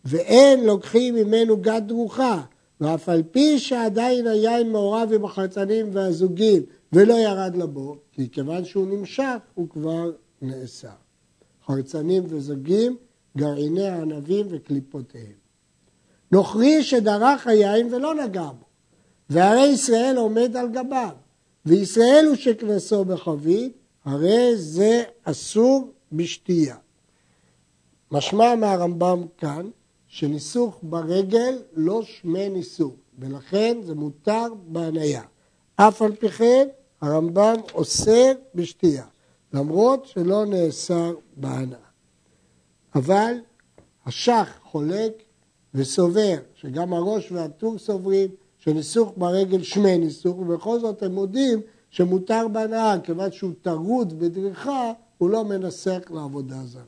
ואין 0.04 0.64
לוקחים 0.64 1.14
ממנו 1.14 1.56
גת 1.56 1.82
דרוכה, 1.82 2.42
ואף 2.80 3.08
על 3.08 3.22
פי 3.30 3.58
שעדיין 3.58 4.26
היין 4.26 4.72
מעורב 4.72 5.12
עם 5.14 5.24
החרצנים 5.24 5.86
והזוגים 5.92 6.62
ולא 6.92 7.14
ירד 7.14 7.56
לבור, 7.56 7.96
כי 8.12 8.30
כיוון 8.30 8.64
שהוא 8.64 8.86
נמשך, 8.86 9.36
הוא 9.54 9.68
כבר 9.68 10.10
נאסר. 10.42 10.88
חרצנים 11.66 12.22
וזוגים, 12.26 12.96
גרעיני 13.36 13.88
הענבים 13.88 14.46
וקליפותיהם. 14.50 15.40
נוכרי 16.32 16.82
שדרך 16.82 17.46
היין 17.46 17.94
ולא 17.94 18.14
נגע 18.14 18.48
בו, 18.58 18.64
והרי 19.30 19.66
ישראל 19.66 20.16
עומד 20.16 20.56
על 20.56 20.68
גביו, 20.68 21.14
וישראל 21.66 22.24
הוא 22.28 22.36
שקנסו 22.36 23.04
בחבית, 23.04 23.76
הרי 24.04 24.56
זה 24.56 25.02
אסור 25.24 25.92
בשתייה. 26.12 26.76
משמע 28.10 28.54
מהרמב"ם 28.54 29.26
כאן 29.38 29.70
שניסוך 30.06 30.78
ברגל 30.82 31.58
לא 31.72 32.02
שמי 32.02 32.48
ניסוך, 32.48 32.94
ולכן 33.18 33.78
זה 33.82 33.94
מותר 33.94 34.46
בהניה. 34.66 35.22
אף 35.76 36.02
על 36.02 36.16
פי 36.16 36.28
כן 36.28 36.68
הרמב"ם 37.00 37.54
אוסר 37.74 38.32
בשתייה, 38.54 39.06
למרות 39.52 40.06
שלא 40.06 40.44
נאסר 40.44 41.14
בהנאה. 41.36 41.78
אבל 42.94 43.34
השח 44.06 44.58
חולק 44.62 45.12
וסובר, 45.74 46.36
שגם 46.54 46.92
הראש 46.92 47.32
והטור 47.32 47.78
סוברים, 47.78 48.30
שניסוך 48.60 49.12
ברגל 49.16 49.62
שמי 49.62 49.98
ניסוך, 49.98 50.38
ובכל 50.38 50.80
זאת 50.80 51.02
הם 51.02 51.14
מודים 51.14 51.60
שמותר 51.90 52.48
בהנאה, 52.52 53.00
כיוון 53.00 53.32
שהוא 53.32 53.52
טרוד 53.62 54.18
בדריכה, 54.18 54.92
הוא 55.18 55.30
לא 55.30 55.44
מנסח 55.44 56.00
לעבודה 56.10 56.56
זרה. 56.64 56.82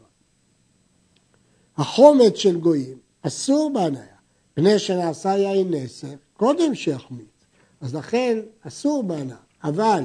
החומץ 1.76 2.36
של 2.36 2.60
גויים 2.60 2.98
אסור 3.22 3.70
בהניה, 3.74 4.16
פני 4.54 4.78
שנעשה 4.78 5.38
יין 5.38 5.74
נסך, 5.74 6.14
קודם 6.36 6.74
שיחמיץ. 6.74 7.26
אז 7.80 7.94
לכן 7.94 8.38
אסור 8.60 9.02
בהנאה. 9.02 9.36
אבל 9.64 10.02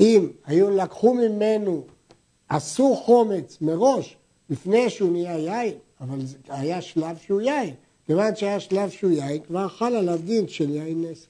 אם 0.00 0.30
היו 0.46 0.70
לקחו 0.70 1.14
ממנו, 1.14 1.84
עשו 2.48 2.96
חומץ 2.96 3.58
מראש, 3.60 4.16
לפני 4.50 4.90
שהוא 4.90 5.12
נהיה 5.12 5.38
יין, 5.38 5.74
אבל 6.00 6.18
היה 6.48 6.82
שלב 6.82 7.16
שהוא 7.16 7.40
יין, 7.40 7.74
כיוון 8.08 8.36
שהיה 8.36 8.60
שלב 8.60 8.90
שהוא 8.90 9.10
יין, 9.10 9.42
כבר 9.42 9.68
חל 9.68 9.96
עליו 9.96 10.18
דין 10.24 10.48
של 10.48 10.70
יין 10.70 11.04
נסך. 11.04 11.26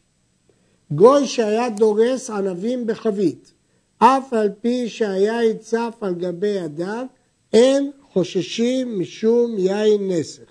גוי 0.90 1.26
שהיה 1.26 1.70
דורס 1.70 2.30
ענבים 2.30 2.86
בחבית, 2.86 3.52
אף 3.98 4.32
על 4.32 4.50
פי 4.60 4.88
שהיין 4.88 5.58
צף 5.58 5.94
על 6.00 6.14
גבי 6.14 6.46
ידיו, 6.46 7.06
אין 7.52 7.90
חוששים 8.12 9.00
משום 9.00 9.58
יין 9.58 10.08
נסך. 10.10 10.42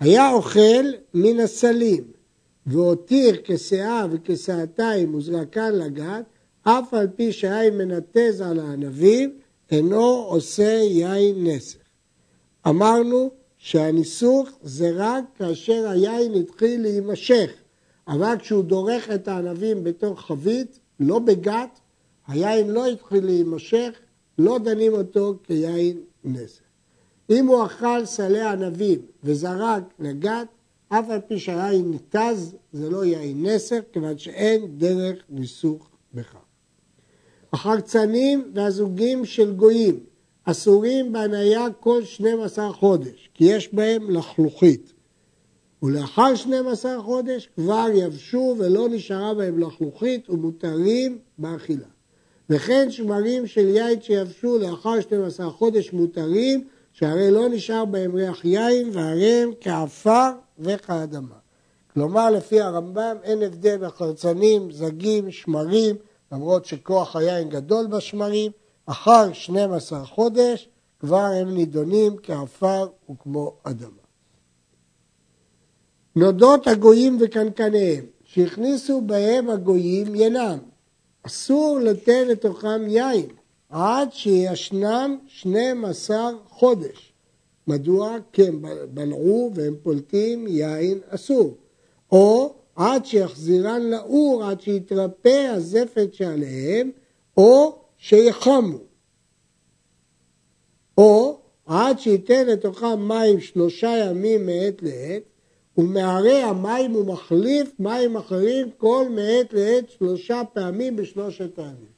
היה 0.00 0.32
אוכל 0.32 0.84
מן 1.14 1.40
הסלים, 1.40 2.04
והותיר 2.66 3.36
כשאה 3.44 4.06
וכשאתיים 4.10 5.14
וזרקן 5.14 5.72
לגת, 5.72 6.24
אף 6.62 6.94
על 6.94 7.08
פי 7.16 7.32
שהיין 7.32 7.78
מנתז 7.78 8.40
על 8.40 8.60
הענבים, 8.60 9.38
אינו 9.70 10.24
עושה 10.28 10.80
יין 10.82 11.46
נסך. 11.46 11.78
אמרנו 12.66 13.39
שהניסוך 13.62 14.48
זה 14.62 14.90
רק 14.94 15.24
כאשר 15.38 15.88
היין 15.88 16.34
התחיל 16.34 16.82
להימשך, 16.82 17.50
אבל 18.08 18.36
כשהוא 18.38 18.64
דורך 18.64 19.10
את 19.10 19.28
הענבים 19.28 19.84
בתוך 19.84 20.20
חבית, 20.20 20.78
לא 21.00 21.18
בגת, 21.18 21.80
היין 22.28 22.70
לא 22.70 22.86
התחיל 22.86 23.24
להימשך, 23.24 23.90
לא 24.38 24.58
דנים 24.58 24.92
אותו 24.92 25.34
כיין 25.42 26.00
נסך. 26.24 26.60
אם 27.30 27.46
הוא 27.46 27.66
אכל 27.66 28.04
סלי 28.04 28.40
ענבים 28.40 28.98
וזרק 29.24 29.82
לגת, 29.98 30.46
אף 30.88 31.10
על 31.10 31.20
פי 31.20 31.38
שהיין 31.38 31.90
ניתז, 31.90 32.56
זה 32.72 32.90
לא 32.90 33.04
יין 33.04 33.46
נסך, 33.46 33.80
כיוון 33.92 34.18
שאין 34.18 34.78
דרך 34.78 35.18
ניסוך 35.30 35.90
בכך. 36.14 36.38
החרצנים 37.52 38.52
והזוגים 38.54 39.24
של 39.24 39.52
גויים 39.52 40.00
אסורים 40.44 41.12
בהניה 41.12 41.66
כל 41.80 42.04
12 42.04 42.72
חודש, 42.72 43.30
כי 43.34 43.44
יש 43.44 43.74
בהם 43.74 44.10
לחלוכית. 44.10 44.92
ולאחר 45.82 46.34
12 46.34 47.02
חודש 47.02 47.48
כבר 47.54 47.86
יבשו 47.94 48.56
ולא 48.58 48.88
נשארה 48.88 49.34
בהם 49.34 49.58
לחלוכית 49.58 50.30
ומותרים 50.30 51.18
באכילה. 51.38 51.86
וכן 52.50 52.90
שמרים 52.90 53.46
של 53.46 53.68
יין 53.68 54.02
שיבשו 54.02 54.58
לאחר 54.58 55.00
12 55.00 55.50
חודש 55.50 55.92
מותרים, 55.92 56.64
שהרי 56.92 57.30
לא 57.30 57.48
נשאר 57.48 57.84
בהם 57.84 58.14
ריח 58.14 58.44
יין 58.44 58.90
והרי 58.92 59.32
הם 59.32 59.50
כעפר 59.60 60.30
וכאדמה. 60.58 61.34
כלומר, 61.94 62.30
לפי 62.30 62.60
הרמב"ם 62.60 63.16
אין 63.22 63.42
הבדל 63.42 63.76
בחרצנים, 63.86 64.70
זגים, 64.70 65.30
שמרים, 65.30 65.96
למרות 66.32 66.64
שכוח 66.64 67.16
היין 67.16 67.48
גדול 67.48 67.86
בשמרים, 67.86 68.52
אחר 68.86 69.32
12 69.32 70.04
חודש 70.04 70.68
כבר 71.00 71.24
הם 71.40 71.54
נידונים 71.54 72.16
כעפר 72.22 72.88
וכמו 73.10 73.52
אדמה. 73.62 74.00
נודות 76.16 76.66
הגויים 76.66 77.18
וקנקניהם 77.20 78.04
שהכניסו 78.24 79.00
בהם 79.00 79.50
הגויים 79.50 80.14
ינם. 80.14 80.58
אסור 81.22 81.78
לתת 81.82 82.24
לתוכם 82.28 82.88
יין 82.88 83.26
עד 83.68 84.12
שישנם 84.12 85.18
12 85.26 86.30
חודש. 86.48 87.12
מדוע? 87.66 88.16
כי 88.32 88.48
הם 88.48 88.64
בלעו 88.94 89.50
והם 89.54 89.74
פולטים 89.82 90.46
יין 90.46 90.98
אסור. 91.08 91.54
או 92.12 92.54
עד 92.76 93.06
שיחזירן 93.06 93.82
לאור, 93.82 94.44
עד 94.44 94.60
שיתרפא 94.60 95.46
הזפת 95.54 96.14
שעליהם, 96.14 96.90
או 97.36 97.79
שיחמו. 98.00 98.78
או 100.98 101.40
עד 101.66 101.98
שייתן 101.98 102.46
לתוכם 102.46 103.08
מים 103.08 103.40
שלושה 103.40 103.88
ימים 103.88 104.46
מעת 104.46 104.82
לעת, 104.82 105.22
ומערי 105.78 106.42
המים 106.42 106.90
הוא 106.90 107.06
מחליף 107.06 107.72
מים 107.78 108.16
אחרים 108.16 108.70
כל 108.76 109.06
מעת 109.10 109.52
לעת 109.52 109.90
שלושה 109.90 110.42
פעמים 110.52 110.96
בשלושת 110.96 111.58
הימים. 111.58 111.90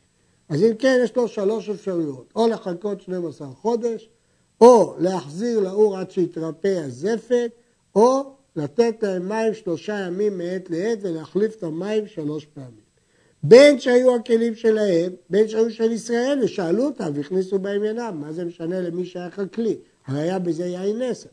אז 0.48 0.62
אם 0.62 0.74
כן, 0.78 1.00
יש 1.04 1.16
לו 1.16 1.28
שלוש 1.28 1.68
אפשרויות, 1.68 2.32
או 2.36 2.48
לחכות 2.48 3.00
12 3.00 3.48
חודש, 3.48 4.08
או 4.60 4.94
להחזיר 4.98 5.60
לאור 5.60 5.98
עד 5.98 6.10
שיתרפא 6.10 6.82
הזפת, 6.84 7.50
או 7.94 8.22
לתת 8.56 9.02
להם 9.02 9.28
מים 9.28 9.54
שלושה 9.54 9.98
ימים 10.06 10.38
מעת 10.38 10.70
לעת 10.70 10.98
ולהחליף 11.02 11.56
את 11.56 11.62
המים 11.62 12.06
שלוש 12.06 12.46
פעמים. 12.46 12.81
בין 13.42 13.80
שהיו 13.80 14.14
הכלים 14.14 14.54
שלהם, 14.54 15.12
בין 15.30 15.48
שהיו 15.48 15.70
של 15.70 15.92
ישראל, 15.92 16.38
ושאלו 16.42 16.84
אותם 16.84 17.10
והכניסו 17.14 17.58
בהם 17.58 17.84
ינם, 17.84 18.20
מה 18.20 18.32
זה 18.32 18.44
משנה 18.44 18.80
למי 18.80 19.06
שהיה 19.06 19.30
כלי? 19.54 19.76
הרי 20.06 20.20
היה 20.20 20.38
בזה 20.38 20.66
יין 20.66 21.02
נסר. 21.02 21.28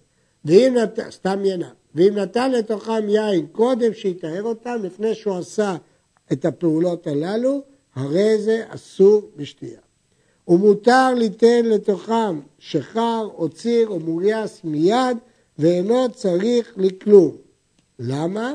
ואם 0.45 0.77
נתן, 0.77 1.11
סתם 1.11 1.39
ינם, 1.45 1.73
ואם 1.95 2.13
נתן 2.15 2.51
לתוכם 2.51 3.09
יין 3.09 3.47
קודם 3.51 3.93
שיטהר 3.93 4.43
אותם, 4.43 4.77
לפני 4.83 5.15
שהוא 5.15 5.37
עשה 5.37 5.75
את 6.31 6.45
הפעולות 6.45 7.07
הללו, 7.07 7.61
הרי 7.95 8.37
זה 8.37 8.63
אסור 8.67 9.21
בשתייה. 9.35 9.79
ומותר 10.47 11.13
ליתן 11.13 11.65
לתוכם 11.65 12.39
שחר 12.59 13.29
או 13.33 13.49
ציר 13.49 13.87
או 13.87 13.99
מורייס 13.99 14.61
מיד, 14.63 15.17
ואינו 15.59 16.11
צריך 16.11 16.73
לכלום. 16.77 17.35
למה? 17.99 18.53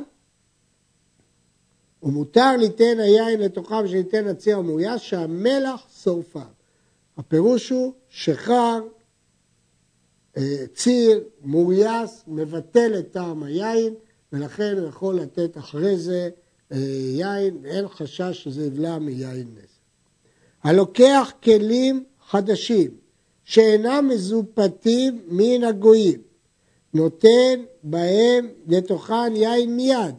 ומותר 2.04 2.56
ליתן 2.58 2.98
היין 2.98 3.40
לתוכם 3.40 3.88
שניתן 3.88 4.26
הציר 4.26 4.56
המורייס, 4.58 5.00
שהמלח 5.00 5.86
שורפה. 6.02 6.42
הפירוש 7.18 7.70
הוא 7.70 7.92
שחר, 8.08 8.80
אה, 10.36 10.64
ציר, 10.74 11.24
מורייס, 11.42 12.24
מבטל 12.26 12.98
את 12.98 13.12
טעם 13.12 13.42
היין, 13.42 13.94
ולכן 14.32 14.78
הוא 14.78 14.88
יכול 14.88 15.14
לתת 15.14 15.58
אחרי 15.58 15.96
זה 15.96 16.28
אה, 16.72 16.78
יין, 17.14 17.58
ואין 17.62 17.88
חשש 17.88 18.44
שזה 18.44 18.66
יבלע 18.66 18.98
מיין 18.98 19.48
נס. 19.54 19.70
הלוקח 20.62 21.32
כלים 21.42 22.04
חדשים 22.28 22.90
שאינם 23.44 24.08
מזופתים 24.08 25.22
מן 25.28 25.64
הגויים, 25.64 26.20
נותן 26.94 27.62
בהם 27.82 28.48
לתוכן 28.66 29.36
יין 29.36 29.76
מיד, 29.76 30.14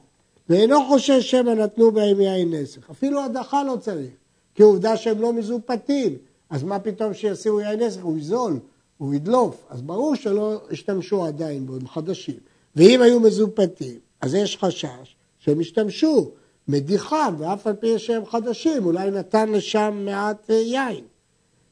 ואינו 0.49 0.85
חושש 0.87 1.31
שמא 1.31 1.49
נתנו 1.49 1.91
בהם 1.91 2.21
יין 2.21 2.53
נסך. 2.53 2.89
אפילו 2.89 3.23
הדחה 3.23 3.63
לא 3.63 3.77
צריך, 3.81 4.11
כי 4.55 4.63
עובדה 4.63 4.97
שהם 4.97 5.21
לא 5.21 5.33
מזופתים, 5.33 6.17
אז 6.49 6.63
מה 6.63 6.79
פתאום 6.79 7.13
שישימו 7.13 7.61
יין 7.61 7.83
נסך? 7.83 8.01
הוא 8.01 8.17
יזול, 8.17 8.59
הוא 8.97 9.13
ידלוף, 9.13 9.65
אז 9.69 9.81
ברור 9.81 10.15
שלא 10.15 10.61
השתמשו 10.71 11.25
עדיין 11.25 11.65
בו, 11.65 11.75
הם 11.75 11.87
חדשים. 11.87 12.37
ואם 12.75 13.01
היו 13.01 13.19
מזופתים, 13.19 13.99
אז 14.21 14.33
יש 14.33 14.57
חשש 14.57 15.15
שהם 15.39 15.59
השתמשו. 15.59 16.31
מדיחם, 16.67 17.35
ואף 17.37 17.67
על 17.67 17.73
פי 17.73 17.99
שהם 17.99 18.25
חדשים, 18.25 18.85
אולי 18.85 19.11
נתן 19.11 19.51
לשם 19.51 20.01
מעט 20.05 20.49
אה, 20.49 20.55
יין. 20.55 21.03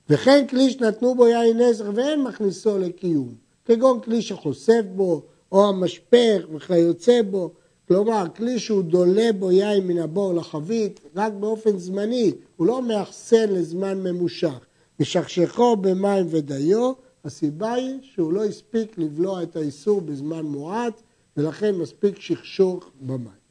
וכן 0.10 0.46
כלי 0.50 0.70
שנתנו 0.70 1.16
בו 1.16 1.28
יין 1.28 1.62
נזר 1.62 1.92
ואין 1.96 2.24
מכניסו 2.24 2.78
לקיום, 2.78 3.34
כגון 3.66 4.00
כלי 4.00 4.22
שחושף 4.22 4.82
בו, 4.96 5.22
או 5.52 5.70
המשפך 5.70 6.42
וכיוצא 6.54 7.22
בו, 7.22 7.52
כלומר, 7.88 8.26
כלי 8.36 8.60
שהוא 8.60 8.84
דולה 8.84 9.30
בו 9.40 9.52
יין 9.52 9.88
מן 9.88 9.98
הבור 9.98 10.34
לחבית, 10.34 11.00
רק 11.16 11.34
באופן 11.34 11.78
זמני, 11.78 12.32
הוא 12.56 12.68
לא 12.68 12.82
מאחסן 12.82 13.50
לזמן 13.50 14.04
ממושך. 14.04 14.60
משכשכו 15.00 15.78
במים 15.78 16.26
ודיו, 16.30 16.94
הסיבה 17.26 17.74
היא 17.74 18.00
שהוא 18.02 18.34
לא 18.34 18.46
הספיק 18.46 18.98
לבלוע 18.98 19.44
את 19.44 19.56
האיסור 19.56 20.02
בזמן 20.02 20.42
מועט, 20.42 21.02
ולכן 21.38 21.76
מספיק 21.76 22.20
שכשוך 22.20 22.92
במים. 23.02 23.44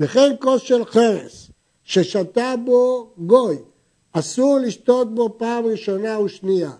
וכן 0.00 0.30
כוס 0.40 0.62
של 0.62 0.84
חרס, 0.84 1.50
ששתה 1.84 2.54
בו 2.64 3.10
גוי, 3.18 3.56
אסור 4.12 4.58
לשתות 4.58 5.14
בו 5.14 5.38
פעם 5.38 5.64
ראשונה 5.64 6.20
ושנייה, 6.20 6.72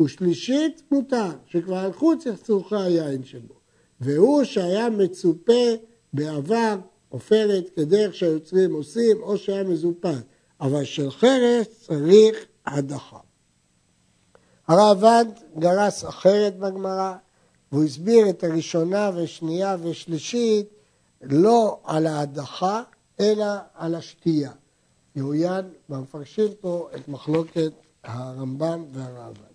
ושלישית 0.00 0.82
מותר, 0.90 1.30
שכבר 1.46 1.76
הלכו 1.76 2.18
צחצוחי 2.18 2.76
היין 2.76 3.24
שבו, 3.24 3.54
והוא 4.00 4.44
שהיה 4.44 4.90
מצופה 4.90 5.74
בעבר 6.14 6.76
עופרת 7.08 7.64
כדרך 7.76 8.14
שהיוצרים 8.14 8.72
עושים, 8.72 9.22
או 9.22 9.38
שהיה 9.38 9.64
מזופת, 9.64 10.22
אבל 10.60 10.84
של 10.84 11.10
חרס 11.10 11.66
צריך 11.86 12.36
הדחה. 12.66 13.18
הרעב"ד 14.66 15.24
גרס 15.58 16.04
אחרת 16.04 16.58
בגמרא, 16.58 17.14
והוא 17.72 17.84
הסביר 17.84 18.30
את 18.30 18.44
הראשונה 18.44 19.10
ושנייה 19.14 19.76
ושלישית 19.82 20.68
לא 21.22 21.80
על 21.84 22.06
ההדחה, 22.06 22.82
אלא 23.20 23.46
על 23.74 23.94
השתייה. 23.94 24.52
יעוין 25.16 25.70
במפרשים 25.88 26.48
פה 26.60 26.88
את 26.96 27.08
מחלוקת 27.08 27.72
הרמב"ם 28.04 28.84
והרעב"ן. 28.92 29.54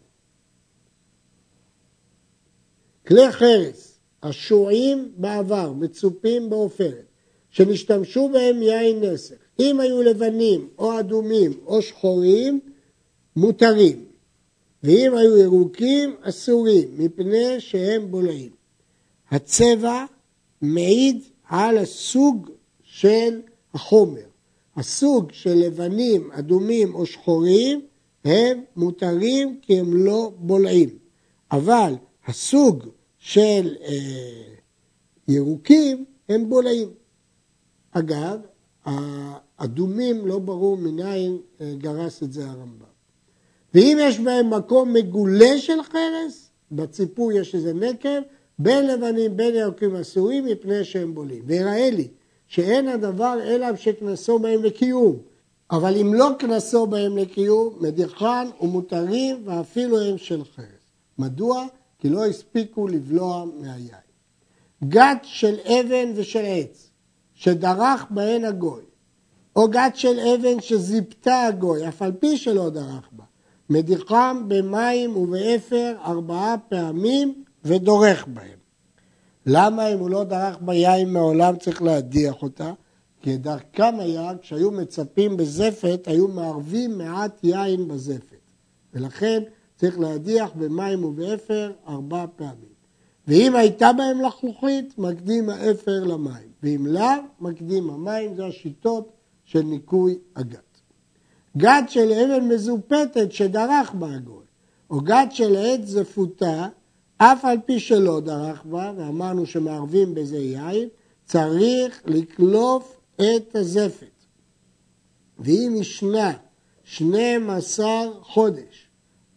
כלי 3.07 3.31
חרס 3.31 3.98
השועים 4.23 5.11
בעבר, 5.17 5.73
מצופים 5.73 6.49
בעופרת, 6.49 7.05
שנשתמשו 7.49 8.29
בהם 8.29 8.61
יין 8.61 9.03
נסך, 9.03 9.35
אם 9.59 9.79
היו 9.79 10.01
לבנים 10.01 10.67
או 10.77 10.99
אדומים 10.99 11.51
או 11.65 11.81
שחורים, 11.81 12.59
מותרים, 13.35 14.05
ואם 14.83 15.15
היו 15.15 15.37
ירוקים, 15.37 16.15
אסורים, 16.21 16.87
מפני 16.97 17.59
שהם 17.59 18.11
בולעים. 18.11 18.51
הצבע 19.31 20.05
מעיד 20.61 21.21
על 21.47 21.77
הסוג 21.77 22.49
של 22.83 23.41
החומר. 23.73 24.21
הסוג 24.75 25.31
של 25.31 25.53
לבנים, 25.53 26.31
אדומים 26.31 26.95
או 26.95 27.05
שחורים 27.05 27.81
הם 28.25 28.61
מותרים 28.75 29.59
כי 29.61 29.79
הם 29.79 30.05
לא 30.05 30.31
בולעים. 30.37 30.89
אבל 31.51 31.93
הסוג 32.27 32.85
של 33.19 33.75
אה, 33.81 34.55
ירוקים 35.27 36.05
הם 36.29 36.49
בולעים. 36.49 36.89
אגב, 37.91 38.39
האדומים 38.85 40.27
לא 40.27 40.39
ברור 40.39 40.77
מניין 40.77 41.37
אה, 41.61 41.73
גרס 41.77 42.23
את 42.23 42.33
זה 42.33 42.45
הרמב"ם. 42.45 42.85
ואם 43.73 43.97
יש 44.01 44.19
בהם 44.19 44.53
מקום 44.53 44.93
מגולה 44.93 45.57
של 45.57 45.83
חרס, 45.83 46.49
בציפור 46.71 47.31
יש 47.31 47.55
איזה 47.55 47.73
נקב, 47.73 48.19
בין 48.59 48.87
לבנים 48.87 49.37
בין 49.37 49.55
ירוקים 49.55 49.95
אסורים 49.95 50.45
מפני 50.45 50.83
שהם 50.83 51.13
בולים. 51.13 51.43
ויראה 51.45 51.89
לי 51.89 52.07
שאין 52.47 52.87
הדבר 52.87 53.39
אלא 53.43 53.75
שקנסו 53.75 54.39
בהם 54.39 54.63
לקיום. 54.63 55.17
אבל 55.71 55.97
אם 55.97 56.13
לא 56.13 56.29
קנסו 56.39 56.87
בהם 56.87 57.17
לקיום, 57.17 57.77
מדיחן 57.81 58.47
ומותרים 58.61 59.41
ואפילו 59.45 60.01
הם 60.01 60.17
של 60.17 60.43
חרס. 60.55 60.65
מדוע? 61.17 61.65
כי 61.99 62.09
לא 62.09 62.25
הספיקו 62.25 62.87
לבלוע 62.87 63.45
מהיין. 63.59 64.09
גת 64.83 65.21
של 65.23 65.55
אבן 65.59 66.11
ושל 66.15 66.45
עץ, 66.45 66.89
שדרך 67.33 68.05
בהן 68.09 68.45
הגוי, 68.45 68.83
או 69.55 69.67
גת 69.69 69.95
של 69.95 70.19
אבן 70.19 70.61
שזיפתה 70.61 71.43
הגוי, 71.43 71.87
אף 71.87 72.01
על 72.01 72.11
פי 72.11 72.37
שלא 72.37 72.69
דרך 72.69 73.09
בה, 73.11 73.23
מדיחם 73.69 74.43
במים 74.47 75.17
ובאפר 75.17 75.95
ארבעה 76.05 76.55
פעמים 76.69 77.43
ודורך 77.63 78.27
בהם. 78.27 78.59
למה 79.45 79.87
אם 79.87 79.99
הוא 79.99 80.09
לא 80.09 80.23
דרך 80.23 80.57
ביין 80.61 81.13
מעולם 81.13 81.57
צריך 81.57 81.81
להדיח 81.81 82.41
אותה? 82.41 82.73
כי 83.21 83.37
דרכם 83.37 83.99
היה, 83.99 84.31
כשהיו 84.41 84.71
מצפים 84.71 85.37
בזפת, 85.37 86.03
היו 86.05 86.27
מערבים 86.27 86.97
מעט 86.97 87.39
יין 87.43 87.87
בזפת. 87.87 88.39
ולכן 88.93 89.43
צריך 89.79 89.99
להדיח 89.99 90.49
במים 90.55 91.03
ובאפר 91.03 91.71
ארבע 91.87 92.25
פעמים. 92.35 92.79
ואם 93.27 93.55
הייתה 93.55 93.93
בהם 93.93 94.21
לחלוכית, 94.21 94.97
מקדים 94.97 95.49
האפר 95.49 96.03
למים. 96.03 96.49
ואם 96.63 96.87
לאו, 96.87 97.05
מקדים 97.39 97.89
המים. 97.89 98.35
זה 98.35 98.45
השיטות 98.45 99.11
של 99.45 99.61
ניקוי 99.61 100.17
הגת. 100.35 100.69
גת 101.57 101.83
של 101.87 102.11
אבן 102.13 102.47
מזופתת 102.47 103.31
שדרך 103.31 103.93
בה 103.93 104.15
הגוי, 104.15 104.45
או 104.89 105.01
גת 105.01 105.27
של 105.31 105.55
עץ 105.55 105.81
זפותה 105.83 106.67
אף 107.17 107.45
על 107.45 107.57
פי 107.65 107.79
שלא 107.79 108.19
דרך 108.19 108.65
בה, 108.65 108.93
ואמרנו 108.97 109.45
שמערבים 109.45 110.15
בזה 110.15 110.37
יין, 110.37 110.89
צריך 111.25 112.01
לקלוף 112.05 113.01
את 113.15 113.55
הזפת. 113.55 114.25
ואם 115.39 115.75
ישנה 115.77 116.33
12 116.83 117.87
חודש, 118.21 118.88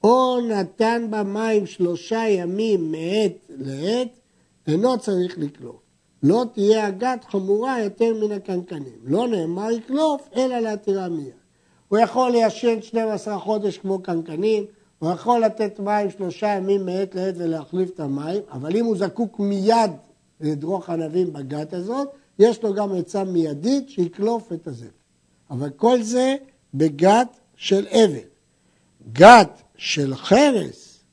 או 0.05 0.41
נתן 0.41 1.07
בה 1.11 1.23
מים 1.23 1.67
שלושה 1.67 2.29
ימים 2.29 2.93
מעת 2.93 3.33
לעת, 3.49 4.09
אינו 4.67 4.99
צריך 4.99 5.38
לקלוף. 5.38 5.77
לא 6.23 6.45
תהיה 6.53 6.87
הגת 6.87 7.25
חמורה 7.25 7.81
יותר 7.81 8.15
מן 8.21 8.33
הקנקנים. 8.33 8.99
לא 9.05 9.29
נאמר 9.29 9.71
יקלוף, 9.71 10.29
אלא 10.37 10.59
להתירה 10.59 11.09
מיד. 11.09 11.33
הוא 11.88 11.99
יכול 11.99 12.31
ליישן 12.31 12.83
12 12.83 13.38
חודש 13.38 13.79
כמו 13.79 14.03
קנקנים, 14.03 14.65
הוא 14.99 15.11
יכול 15.11 15.41
לתת 15.41 15.81
מים 15.81 16.11
שלושה 16.11 16.47
ימים 16.47 16.87
מעת 16.87 17.15
לעת 17.15 17.35
ולהחליף 17.38 17.91
את 17.91 18.01
המים, 18.01 18.43
אבל 18.51 18.77
אם 18.77 18.85
הוא 18.85 18.97
זקוק 18.97 19.41
מיד 19.41 19.91
לדרוך 20.41 20.91
ענבים 20.91 21.33
בגת 21.33 21.73
הזאת, 21.73 22.09
יש 22.38 22.62
לו 22.62 22.75
גם 22.75 22.95
עצה 22.95 23.25
מיידית 23.25 23.88
שיקלוף 23.88 24.53
את 24.53 24.67
הזפת. 24.67 25.03
אבל 25.51 25.71
כל 25.71 26.03
זה 26.03 26.37
בגת 26.75 27.29
של 27.57 27.87
אבן. 27.88 28.27
גת 29.12 29.62
של 29.83 30.14
חרס, 30.14 31.05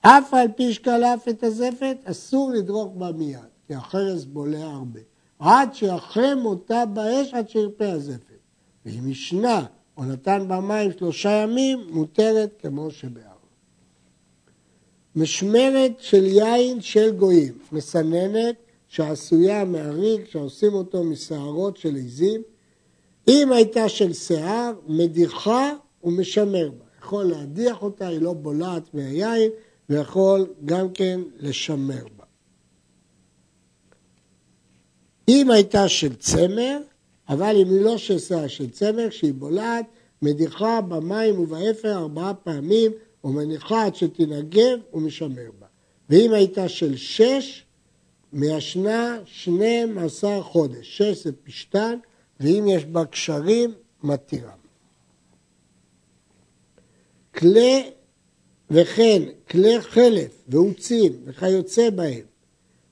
אף 0.00 0.34
על 0.34 0.46
פי 0.56 0.72
שקלף 0.72 1.28
את 1.28 1.42
הזפת, 1.42 1.96
אסור 2.04 2.50
לדרוך 2.52 2.92
בה 2.96 3.12
מיד, 3.12 3.38
כי 3.66 3.74
החרס 3.74 4.24
בולע 4.24 4.64
הרבה. 4.64 5.00
עד 5.38 5.74
שיחם 5.74 6.38
אותה 6.44 6.86
באש 6.86 7.34
עד 7.34 7.48
שירפה 7.48 7.92
הזפת. 7.92 8.38
ואם 8.86 9.10
ישנה 9.10 9.64
או 9.96 10.04
נתן 10.04 10.44
בה 10.48 10.60
מים 10.60 10.90
שלושה 10.98 11.30
ימים, 11.30 11.86
מותרת 11.90 12.50
כמו 12.58 12.90
שבאר. 12.90 13.22
משמרת 15.16 15.92
של 15.98 16.24
יין 16.24 16.80
של 16.80 17.16
גויים, 17.16 17.58
מסננת 17.72 18.56
שעשויה 18.88 19.64
מאריג, 19.64 20.20
שעושים 20.30 20.74
אותו 20.74 21.04
משערות 21.04 21.76
של 21.76 21.94
עיזים. 21.94 22.42
אם 23.28 23.52
הייתה 23.52 23.88
של 23.88 24.12
שיער, 24.12 24.72
מדיחה 24.86 25.72
ומשמר 26.04 26.70
בה. 26.78 26.91
יכול 27.02 27.24
להדיח 27.24 27.82
אותה, 27.82 28.08
היא 28.08 28.20
לא 28.20 28.32
בולעת 28.32 28.94
מהיין, 28.94 29.50
ויכול 29.88 30.46
גם 30.64 30.92
כן 30.92 31.20
לשמר 31.38 32.04
בה. 32.16 32.24
אם 35.28 35.50
הייתה 35.50 35.88
של 35.88 36.14
צמר, 36.14 36.78
אבל 37.28 37.56
אם 37.56 37.68
היא 37.68 37.80
לא 37.80 37.98
שיער 37.98 38.46
של 38.46 38.70
צמר, 38.70 39.10
כשהיא 39.10 39.34
בולעת, 39.34 39.86
מדיחה 40.22 40.80
במים 40.80 41.40
ובאפר 41.40 41.92
ארבעה 41.94 42.34
פעמים, 42.34 42.92
ומניחה 43.24 43.84
עד 43.84 43.94
שתנגב 43.94 44.78
ומשמר 44.92 45.50
בה. 45.58 45.66
ואם 46.10 46.32
הייתה 46.32 46.68
של 46.68 46.96
שש, 46.96 47.64
שנים 49.24 49.98
עשר 49.98 50.42
חודש. 50.42 50.98
שש 50.98 51.24
זה 51.24 51.32
פשתן, 51.44 51.98
ואם 52.40 52.64
יש 52.68 52.84
בה 52.84 53.04
קשרים, 53.04 53.72
מתירה. 54.02 54.61
כלי 57.34 57.90
וכן 58.70 59.22
כלי 59.50 59.80
חלף 59.80 60.42
ועוצים 60.48 61.12
וכיוצא 61.24 61.90
בהם, 61.90 62.24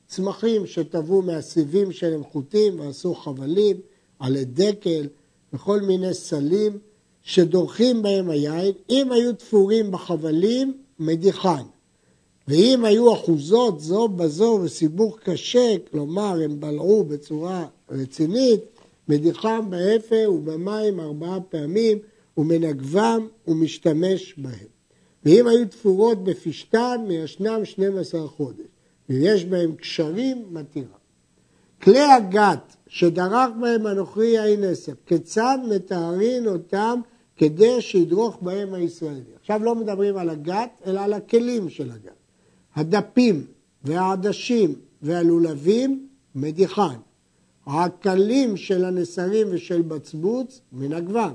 צמחים 0.06 0.66
שטבעו 0.66 1.22
מהסיבים 1.22 1.92
שלהם 1.92 2.24
חוטים 2.24 2.80
ועשו 2.80 3.14
חבלים, 3.14 3.76
עלי 4.18 4.44
דקל 4.44 5.06
וכל 5.52 5.80
מיני 5.80 6.14
סלים 6.14 6.78
שדורכים 7.22 8.02
בהם 8.02 8.30
היין, 8.30 8.72
אם 8.90 9.12
היו 9.12 9.32
תפורים 9.32 9.90
בחבלים, 9.90 10.74
מדיחן. 10.98 11.62
ואם 12.48 12.84
היו 12.84 13.14
אחוזות 13.14 13.80
זו 13.80 14.08
בזו 14.08 14.60
וסיבוך 14.62 15.18
קשה, 15.22 15.74
כלומר 15.90 16.40
הם 16.44 16.60
בלעו 16.60 17.04
בצורה 17.04 17.66
רצינית, 17.90 18.60
מדיחם 19.08 19.70
באפר 19.70 20.30
ובמים 20.34 21.00
ארבעה 21.00 21.40
פעמים 21.40 21.98
ומנגבם 22.40 23.26
ומשתמש 23.48 24.34
בהם. 24.38 24.68
ואם 25.24 25.46
היו 25.46 25.68
תפורות 25.68 26.24
בפשתן, 26.24 26.96
מיישנם 27.08 27.64
12 27.64 28.28
חודש. 28.28 28.66
ויש 29.08 29.44
בהם 29.44 29.74
קשרים, 29.74 30.44
מתירה. 30.50 30.96
כלי 31.82 32.00
הגת 32.00 32.76
שדרך 32.86 33.50
בהם 33.60 33.86
הנוכרי 33.86 34.26
יין 34.26 34.64
נסך, 34.64 34.92
כיצד 35.06 35.58
מטהרין 35.68 36.46
אותם 36.46 37.00
כדי 37.36 37.80
שידרוך 37.80 38.38
בהם 38.42 38.74
הישראלי. 38.74 39.32
עכשיו 39.40 39.64
לא 39.64 39.74
מדברים 39.74 40.16
על 40.16 40.30
הגת, 40.30 40.70
אלא 40.86 41.00
על 41.00 41.12
הכלים 41.12 41.70
של 41.70 41.90
הגת. 41.90 42.12
הדפים 42.74 43.46
והעדשים 43.84 44.74
והלולבים, 45.02 46.08
מדיחן. 46.34 46.96
העקלים 47.66 48.56
של 48.56 48.84
הנסרים 48.84 49.46
ושל 49.50 49.82
בצבוץ, 49.82 50.60
מנגבם. 50.72 51.32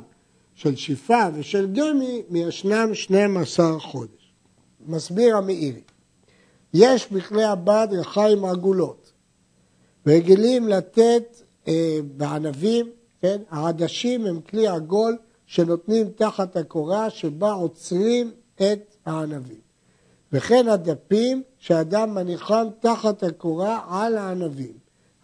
של 0.55 0.75
שיפה 0.75 1.23
ושל 1.33 1.67
גמי, 1.73 2.23
מישנם 2.29 2.89
12 2.93 3.79
חודש. 3.79 4.33
מסביר 4.87 5.37
המאירי, 5.37 5.81
יש 6.73 7.11
בכלי 7.11 7.43
הבד 7.43 7.87
רחיים 7.91 8.45
עגולות, 8.45 9.11
רגילים 10.07 10.67
לתת 10.67 11.41
אה, 11.67 11.99
בענבים, 12.17 12.89
כן, 13.21 13.41
העדשים 13.49 14.25
הם 14.25 14.41
כלי 14.41 14.67
עגול 14.67 15.17
שנותנים 15.45 16.09
תחת 16.09 16.57
הקורה 16.57 17.09
שבה 17.09 17.51
עוצרים 17.51 18.31
את 18.55 18.95
הענבים. 19.05 19.59
וכן 20.33 20.67
הדפים 20.67 21.43
שאדם 21.59 22.15
מניחם 22.15 22.67
תחת 22.79 23.23
הקורה 23.23 23.81
על 23.89 24.17
הענבים. 24.17 24.73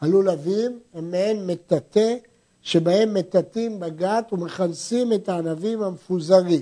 הלולבים 0.02 0.80
הם 0.94 1.12
מעין 1.12 1.48
מטאטא 1.48 2.16
שבהם 2.62 3.14
מטאטאים 3.14 3.80
בגת 3.80 4.34
ומכנסים 4.34 5.14
את 5.14 5.30
הענבים 5.30 5.82
המפוזרים. 5.84 6.62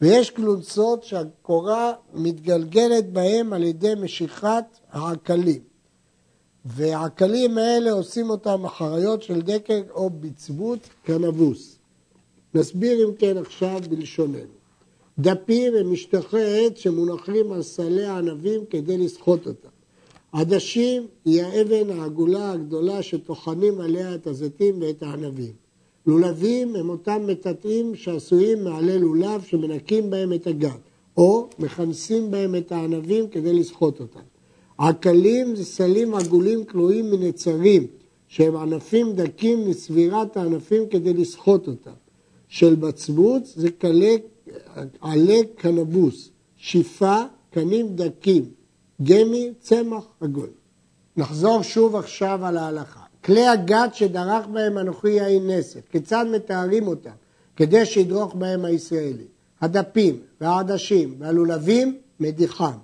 ויש 0.00 0.30
קלונסות 0.30 1.04
שהקורה 1.04 1.92
מתגלגלת 2.14 3.12
בהם 3.12 3.52
על 3.52 3.62
ידי 3.62 3.92
משיכת 3.94 4.64
העקלים. 4.90 5.60
והעקלים 6.64 7.58
האלה 7.58 7.92
עושים 7.92 8.30
אותם 8.30 8.64
אחריות 8.64 9.22
של 9.22 9.42
דקל 9.42 9.82
או 9.90 10.10
בצבות 10.10 10.78
כנבוס. 11.04 11.78
נסביר 12.54 13.08
אם 13.08 13.14
כן 13.14 13.36
עכשיו 13.36 13.80
בלשוננו. 13.90 14.60
דפים 15.18 15.74
הם 15.76 15.92
משטחי 15.92 16.66
עץ 16.66 16.78
שמונחים 16.78 17.52
על 17.52 17.62
סלי 17.62 18.04
הענבים 18.04 18.64
כדי 18.70 18.98
לסחוט 18.98 19.46
אותם. 19.46 19.68
עדשים 20.32 21.06
היא 21.24 21.42
האבן 21.42 21.90
העגולה 21.90 22.52
הגדולה 22.52 23.02
שטוחנים 23.02 23.80
עליה 23.80 24.14
את 24.14 24.26
הזיתים 24.26 24.74
ואת 24.80 25.02
הענבים. 25.02 25.52
לולבים 26.06 26.76
הם 26.76 26.90
אותם 26.90 27.22
מטאטאים 27.26 27.94
שעשויים 27.94 28.64
מעלי 28.64 28.98
לולב 28.98 29.42
שמנקים 29.42 30.10
בהם 30.10 30.32
את 30.32 30.46
הגן, 30.46 30.78
או 31.16 31.48
מכנסים 31.58 32.30
בהם 32.30 32.54
את 32.54 32.72
הענבים 32.72 33.28
כדי 33.28 33.52
לסחוט 33.52 34.00
אותם. 34.00 34.20
עקלים 34.78 35.56
זה 35.56 35.64
סלים 35.64 36.14
עגולים 36.14 36.64
כלואים 36.64 37.10
מנצרים, 37.10 37.86
שהם 38.28 38.56
ענפים 38.56 39.12
דקים 39.12 39.68
מסבירת 39.70 40.36
הענפים 40.36 40.88
כדי 40.88 41.12
לסחוט 41.12 41.68
אותם. 41.68 41.90
של 42.48 42.74
בצבוץ 42.74 43.52
זה 43.56 43.70
קלה, 43.70 44.16
עלי 45.00 45.42
קנבוס, 45.56 46.30
שיפה, 46.56 47.22
קנים 47.50 47.86
דקים, 47.96 48.44
גמי, 49.02 49.52
צמח, 49.60 50.04
עגול. 50.20 50.50
נחזור 51.16 51.62
שוב 51.62 51.96
עכשיו 51.96 52.46
על 52.46 52.56
ההלכה. 52.56 53.00
כלי 53.24 53.46
הגת 53.46 53.94
שדרך 53.94 54.46
בהם 54.46 54.78
אנוכי 54.78 55.08
יין 55.08 55.50
נסף, 55.50 55.80
כיצד 55.90 56.26
מתארים 56.32 56.88
אותם? 56.88 57.10
כדי 57.56 57.86
שידרוך 57.86 58.34
בהם 58.34 58.64
הישראלי. 58.64 59.26
הדפים 59.60 60.20
והעדשים 60.40 61.14
והלולבים, 61.18 61.98
מדיחם. 62.20 62.78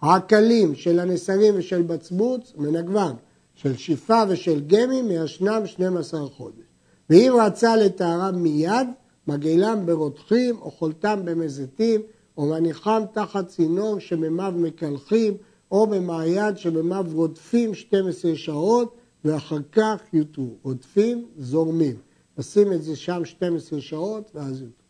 העקלים 0.00 0.74
של 0.74 1.00
הנסרים 1.00 1.54
ושל 1.56 1.82
בצבוץ, 1.82 2.52
מנגבם. 2.56 3.14
של 3.54 3.76
שיפה 3.76 4.22
ושל 4.28 4.60
גמי, 4.66 5.02
מיישנם 5.02 5.62
12 5.66 6.28
חודש. 6.28 6.64
ואם 7.10 7.36
רצה 7.40 7.76
לטהרם 7.76 8.42
מיד, 8.42 8.88
מגעילם 9.26 9.86
ברותחים, 9.86 10.56
אוכלתם 10.62 11.20
במזיתים, 11.24 12.00
או 12.36 12.46
מניחם 12.46 13.02
תחת 13.12 13.46
צינור 13.48 13.98
שממיו 13.98 14.52
מקלחים, 14.56 15.34
או 15.72 15.86
במעיין 15.86 16.56
שבמיו 16.56 17.06
רודפים 17.12 17.74
12 17.74 18.36
שעות 18.36 18.96
ואחר 19.24 19.58
כך 19.72 20.02
יותרו. 20.12 20.56
רודפים, 20.62 21.26
זורמים. 21.38 21.96
נשים 22.38 22.72
את 22.72 22.82
זה 22.82 22.96
שם 22.96 23.24
12 23.24 23.80
שעות 23.80 24.30
ואז 24.34 24.60
יותרו. 24.60 24.82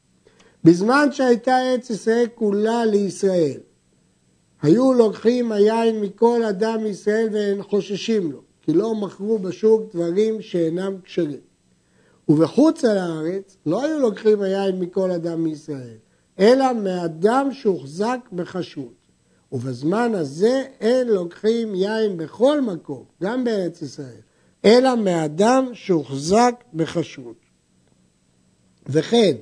בזמן 0.65 1.09
שהייתה 1.13 1.59
ארץ 1.59 1.91
ישראל 1.91 2.27
כולה 2.35 2.85
לישראל, 2.85 3.61
היו 4.63 4.93
לוקחים 4.93 5.53
היין 5.53 6.01
מכל 6.01 6.45
אדם 6.45 6.83
מישראל 6.83 7.29
והם 7.33 7.63
חוששים 7.63 8.33
לו, 8.33 8.41
כי 8.63 8.73
לא 8.73 8.95
מכרו 8.95 9.39
בשוק 9.39 9.95
דברים 9.95 10.43
שאינם 10.43 10.97
כשרים. 11.05 11.41
ובחוץ 12.29 12.85
על 12.85 12.99
הארץ 12.99 13.57
לא 13.67 13.85
היו 13.85 13.99
לוקחים 13.99 14.43
היין 14.43 14.81
מכל 14.81 15.11
אדם 15.11 15.45
מישראל, 15.45 15.97
אלא 16.39 16.73
מאדם 16.73 17.49
שהוחזק 17.53 18.19
בחשבות. 18.33 19.02
ובזמן 19.53 20.15
הזה 20.15 20.65
אין 20.81 21.09
לוקחים 21.09 21.75
יין 21.75 22.17
בכל 22.17 22.61
מקום, 22.61 23.05
גם 23.23 23.45
בארץ 23.45 23.83
ישראל, 23.83 24.21
אלא 24.65 24.97
מאדם 24.97 25.71
שהוחזק 25.73 26.55
בכשרות. 26.75 27.37
וכן, 28.87 29.33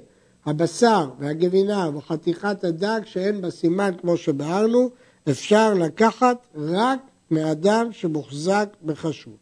הבשר 0.46 1.10
והגבינה 1.18 1.90
וחתיכת 1.94 2.64
הדג 2.64 3.00
שאין 3.04 3.40
בה 3.40 3.50
סימן 3.50 3.90
כמו 4.00 4.16
שבהרנו, 4.16 4.90
אפשר 5.30 5.74
לקחת 5.74 6.46
רק 6.54 7.00
מאדם 7.30 7.92
שמוחזק 7.92 8.68
בכשרות. 8.82 9.36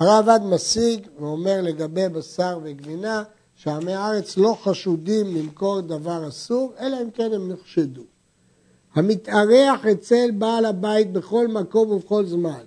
הרב 0.00 0.28
עד 0.28 0.42
משיג 0.42 1.06
ואומר 1.18 1.60
לגבי 1.62 2.08
בשר 2.08 2.58
וגבינה 2.62 3.22
שעמי 3.54 3.94
הארץ 3.94 4.36
לא 4.36 4.56
חשודים 4.62 5.36
למכור 5.36 5.80
דבר 5.80 6.28
אסור, 6.28 6.72
אלא 6.80 6.96
אם 7.02 7.10
כן 7.10 7.32
הם 7.32 7.52
נחשדו. 7.52 8.02
המתארח 8.94 9.86
אצל 9.86 10.30
בעל 10.38 10.64
הבית 10.64 11.12
בכל 11.12 11.48
מקום 11.48 11.90
ובכל 11.90 12.26
זמן, 12.26 12.60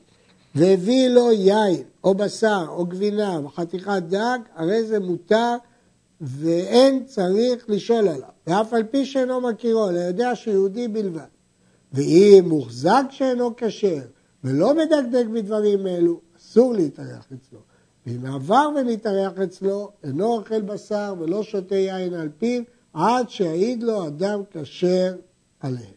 והביא 0.56 1.08
לו 1.08 1.32
יין, 1.32 1.84
או 2.04 2.13
בשר, 2.13 2.66
או 2.70 2.86
גבינה, 2.86 3.40
וחתיכת 3.44 4.02
דג, 4.08 4.40
הרי 4.56 4.84
זה 4.84 5.00
מותר 5.00 5.56
ואין 6.22 7.06
צריך 7.06 7.70
לשאול 7.70 8.08
עליו, 8.08 8.30
ואף 8.48 8.74
על 8.74 8.84
פי 8.84 9.06
שאינו 9.06 9.42
מכירו, 9.42 9.90
אלא 9.90 10.00
יודע 10.00 10.36
שיהודי 10.36 10.88
בלבד. 10.88 11.22
ואם 11.94 12.46
מוחזק 12.48 13.04
שאינו 13.10 13.54
כשר 13.58 14.02
ולא 14.44 14.74
מדקדק 14.76 15.26
בדברים 15.34 15.88
אלו, 15.88 16.20
אסור 16.38 16.74
להתארח 16.74 17.28
אצלו. 17.34 17.60
ואם 18.08 18.26
עבר 18.26 18.70
ונתארח 18.76 19.40
אצלו, 19.40 19.92
אינו 20.04 20.26
אוכל 20.26 20.62
בשר 20.62 21.16
ולא 21.20 21.44
שותה 21.44 21.76
יין 21.76 22.13
על 22.13 22.30
פיו, 22.38 22.62
עד 22.94 23.30
שיעיד 23.30 23.84
לו 23.84 24.08
אדם 24.08 24.42
כשר 24.52 25.16
עליהם. 25.60 25.96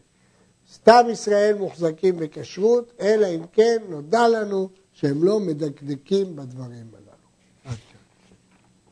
סתם 0.91 1.11
ישראל 1.11 1.57
מוחזקים 1.59 2.17
בכשרות, 2.17 2.93
אלא 3.01 3.27
אם 3.27 3.43
כן 3.53 3.77
נודע 3.89 4.29
לנו 4.29 4.69
שהם 4.93 5.25
לא 5.25 5.41
מדקדקים 5.41 6.37
בדברים 6.37 6.87
הללו. 6.95 7.10